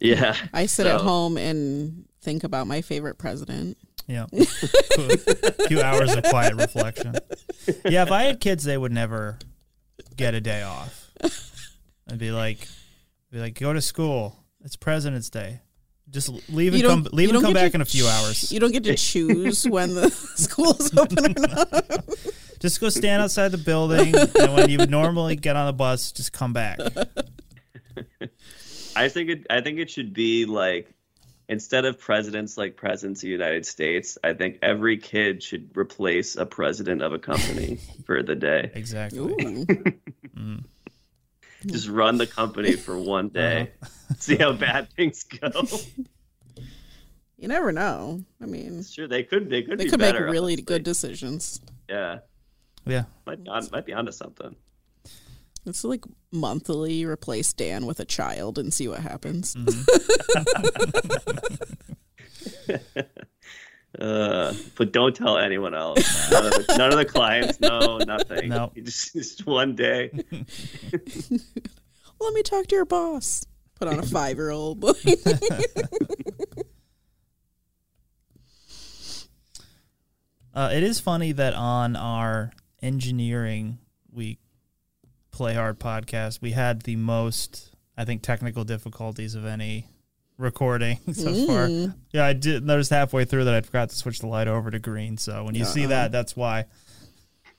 [0.00, 3.76] yeah, I sit at home and think about my favorite president.
[4.06, 4.26] Yeah.
[4.32, 4.44] a
[5.68, 7.14] few hours of quiet reflection.
[7.84, 9.38] Yeah, if I had kids, they would never
[10.16, 11.10] get a day off.
[12.10, 12.66] I'd be like,
[13.30, 14.36] be like, go to school.
[14.64, 15.60] It's President's Day.
[16.10, 17.08] Just leave and come.
[17.12, 18.52] Leave you and come back to in a few hours.
[18.52, 22.04] You don't get to choose when the school is open or not.
[22.60, 26.12] Just go stand outside the building, and when you would normally get on the bus,
[26.12, 26.78] just come back.
[28.96, 29.46] I think it.
[29.50, 30.93] I think it should be like
[31.48, 34.16] instead of presidents like presidents of the United States.
[34.24, 38.70] I think every kid should replace a president of a company for the day.
[38.74, 39.66] Exactly.
[40.36, 40.64] Mm.
[41.66, 43.70] Just run the company for one day.
[44.18, 45.48] See how bad things go.
[47.38, 48.22] You never know.
[48.42, 49.48] I mean, Sure, they could.
[49.48, 49.78] They could.
[49.78, 50.62] they be could make really honestly.
[50.62, 51.60] good decisions.
[51.88, 52.18] Yeah,
[52.84, 53.04] Yeah.
[53.26, 54.56] might be, on, might be onto something.
[55.66, 59.56] It's like monthly replace Dan with a child and see what happens.
[63.98, 66.30] Uh, but don't tell anyone else.
[66.30, 68.48] None of the, none of the clients know nothing.
[68.48, 68.72] No.
[68.74, 70.10] You just, just one day.
[72.20, 73.46] Let me talk to your boss.
[73.78, 74.84] Put on a five year old.
[80.54, 83.78] Uh, it is funny that on our engineering
[84.12, 84.38] week
[85.34, 89.88] play hard podcast, we had the most, I think, technical difficulties of any
[90.38, 91.68] recording so far.
[92.12, 94.78] Yeah, I did notice halfway through that I forgot to switch the light over to
[94.78, 95.18] green.
[95.18, 96.66] So when you see that, that's why.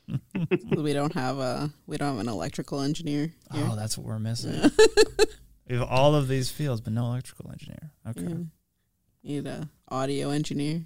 [0.77, 3.33] we don't have a we don't have an electrical engineer.
[3.51, 3.67] Oh, here.
[3.71, 4.53] Oh, that's what we're missing.
[5.67, 7.91] we have all of these fields, but no electrical engineer.
[8.07, 8.45] Okay.
[9.23, 10.83] Need a audio engineer.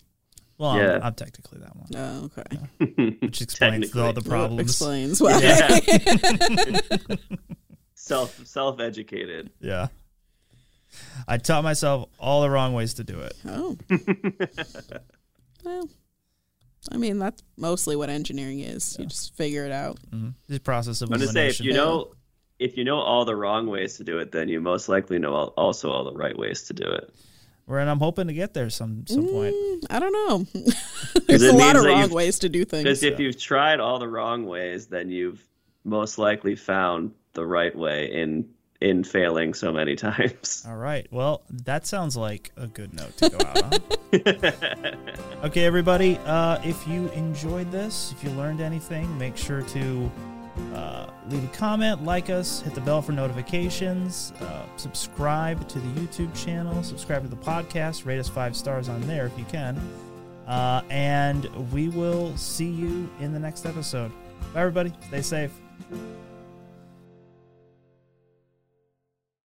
[0.59, 0.95] Well, Yeah.
[0.97, 3.15] I'm, I'm technically that one, Oh, okay.
[3.21, 4.29] which explains all the Technically.
[4.29, 4.61] problems.
[4.61, 5.39] Explains why.
[5.39, 7.15] Yeah.
[7.95, 9.51] self self educated.
[9.61, 9.87] Yeah.
[11.27, 13.33] I taught myself all the wrong ways to do it.
[13.47, 13.77] Oh.
[15.63, 15.89] well,
[16.91, 18.97] I mean, that's mostly what engineering is.
[18.99, 19.97] You just figure it out.
[20.11, 20.29] Mm-hmm.
[20.47, 22.13] The process of I'm gonna say if you know
[22.57, 25.33] if you know all the wrong ways to do it, then you most likely know
[25.33, 27.13] all, also all the right ways to do it.
[27.69, 29.53] Where and I'm hoping to get there some some point.
[29.53, 30.61] Mm, I don't know.
[31.27, 32.81] There's a lot of wrong ways to do things.
[32.81, 33.13] Because things.
[33.13, 35.47] if you've tried all the wrong ways, then you've
[35.83, 38.49] most likely found the right way in
[38.81, 40.65] in failing so many times.
[40.67, 41.05] All right.
[41.11, 45.43] Well, that sounds like a good note to go out on.
[45.45, 46.17] okay, everybody.
[46.25, 50.11] Uh, if you enjoyed this, if you learned anything, make sure to
[50.73, 55.99] uh, leave a comment, like us, hit the bell for notifications, uh, subscribe to the
[55.99, 59.79] YouTube channel, subscribe to the podcast, rate us five stars on there if you can.
[60.47, 64.11] Uh, and we will see you in the next episode.
[64.53, 64.93] Bye, everybody.
[65.07, 65.51] Stay safe.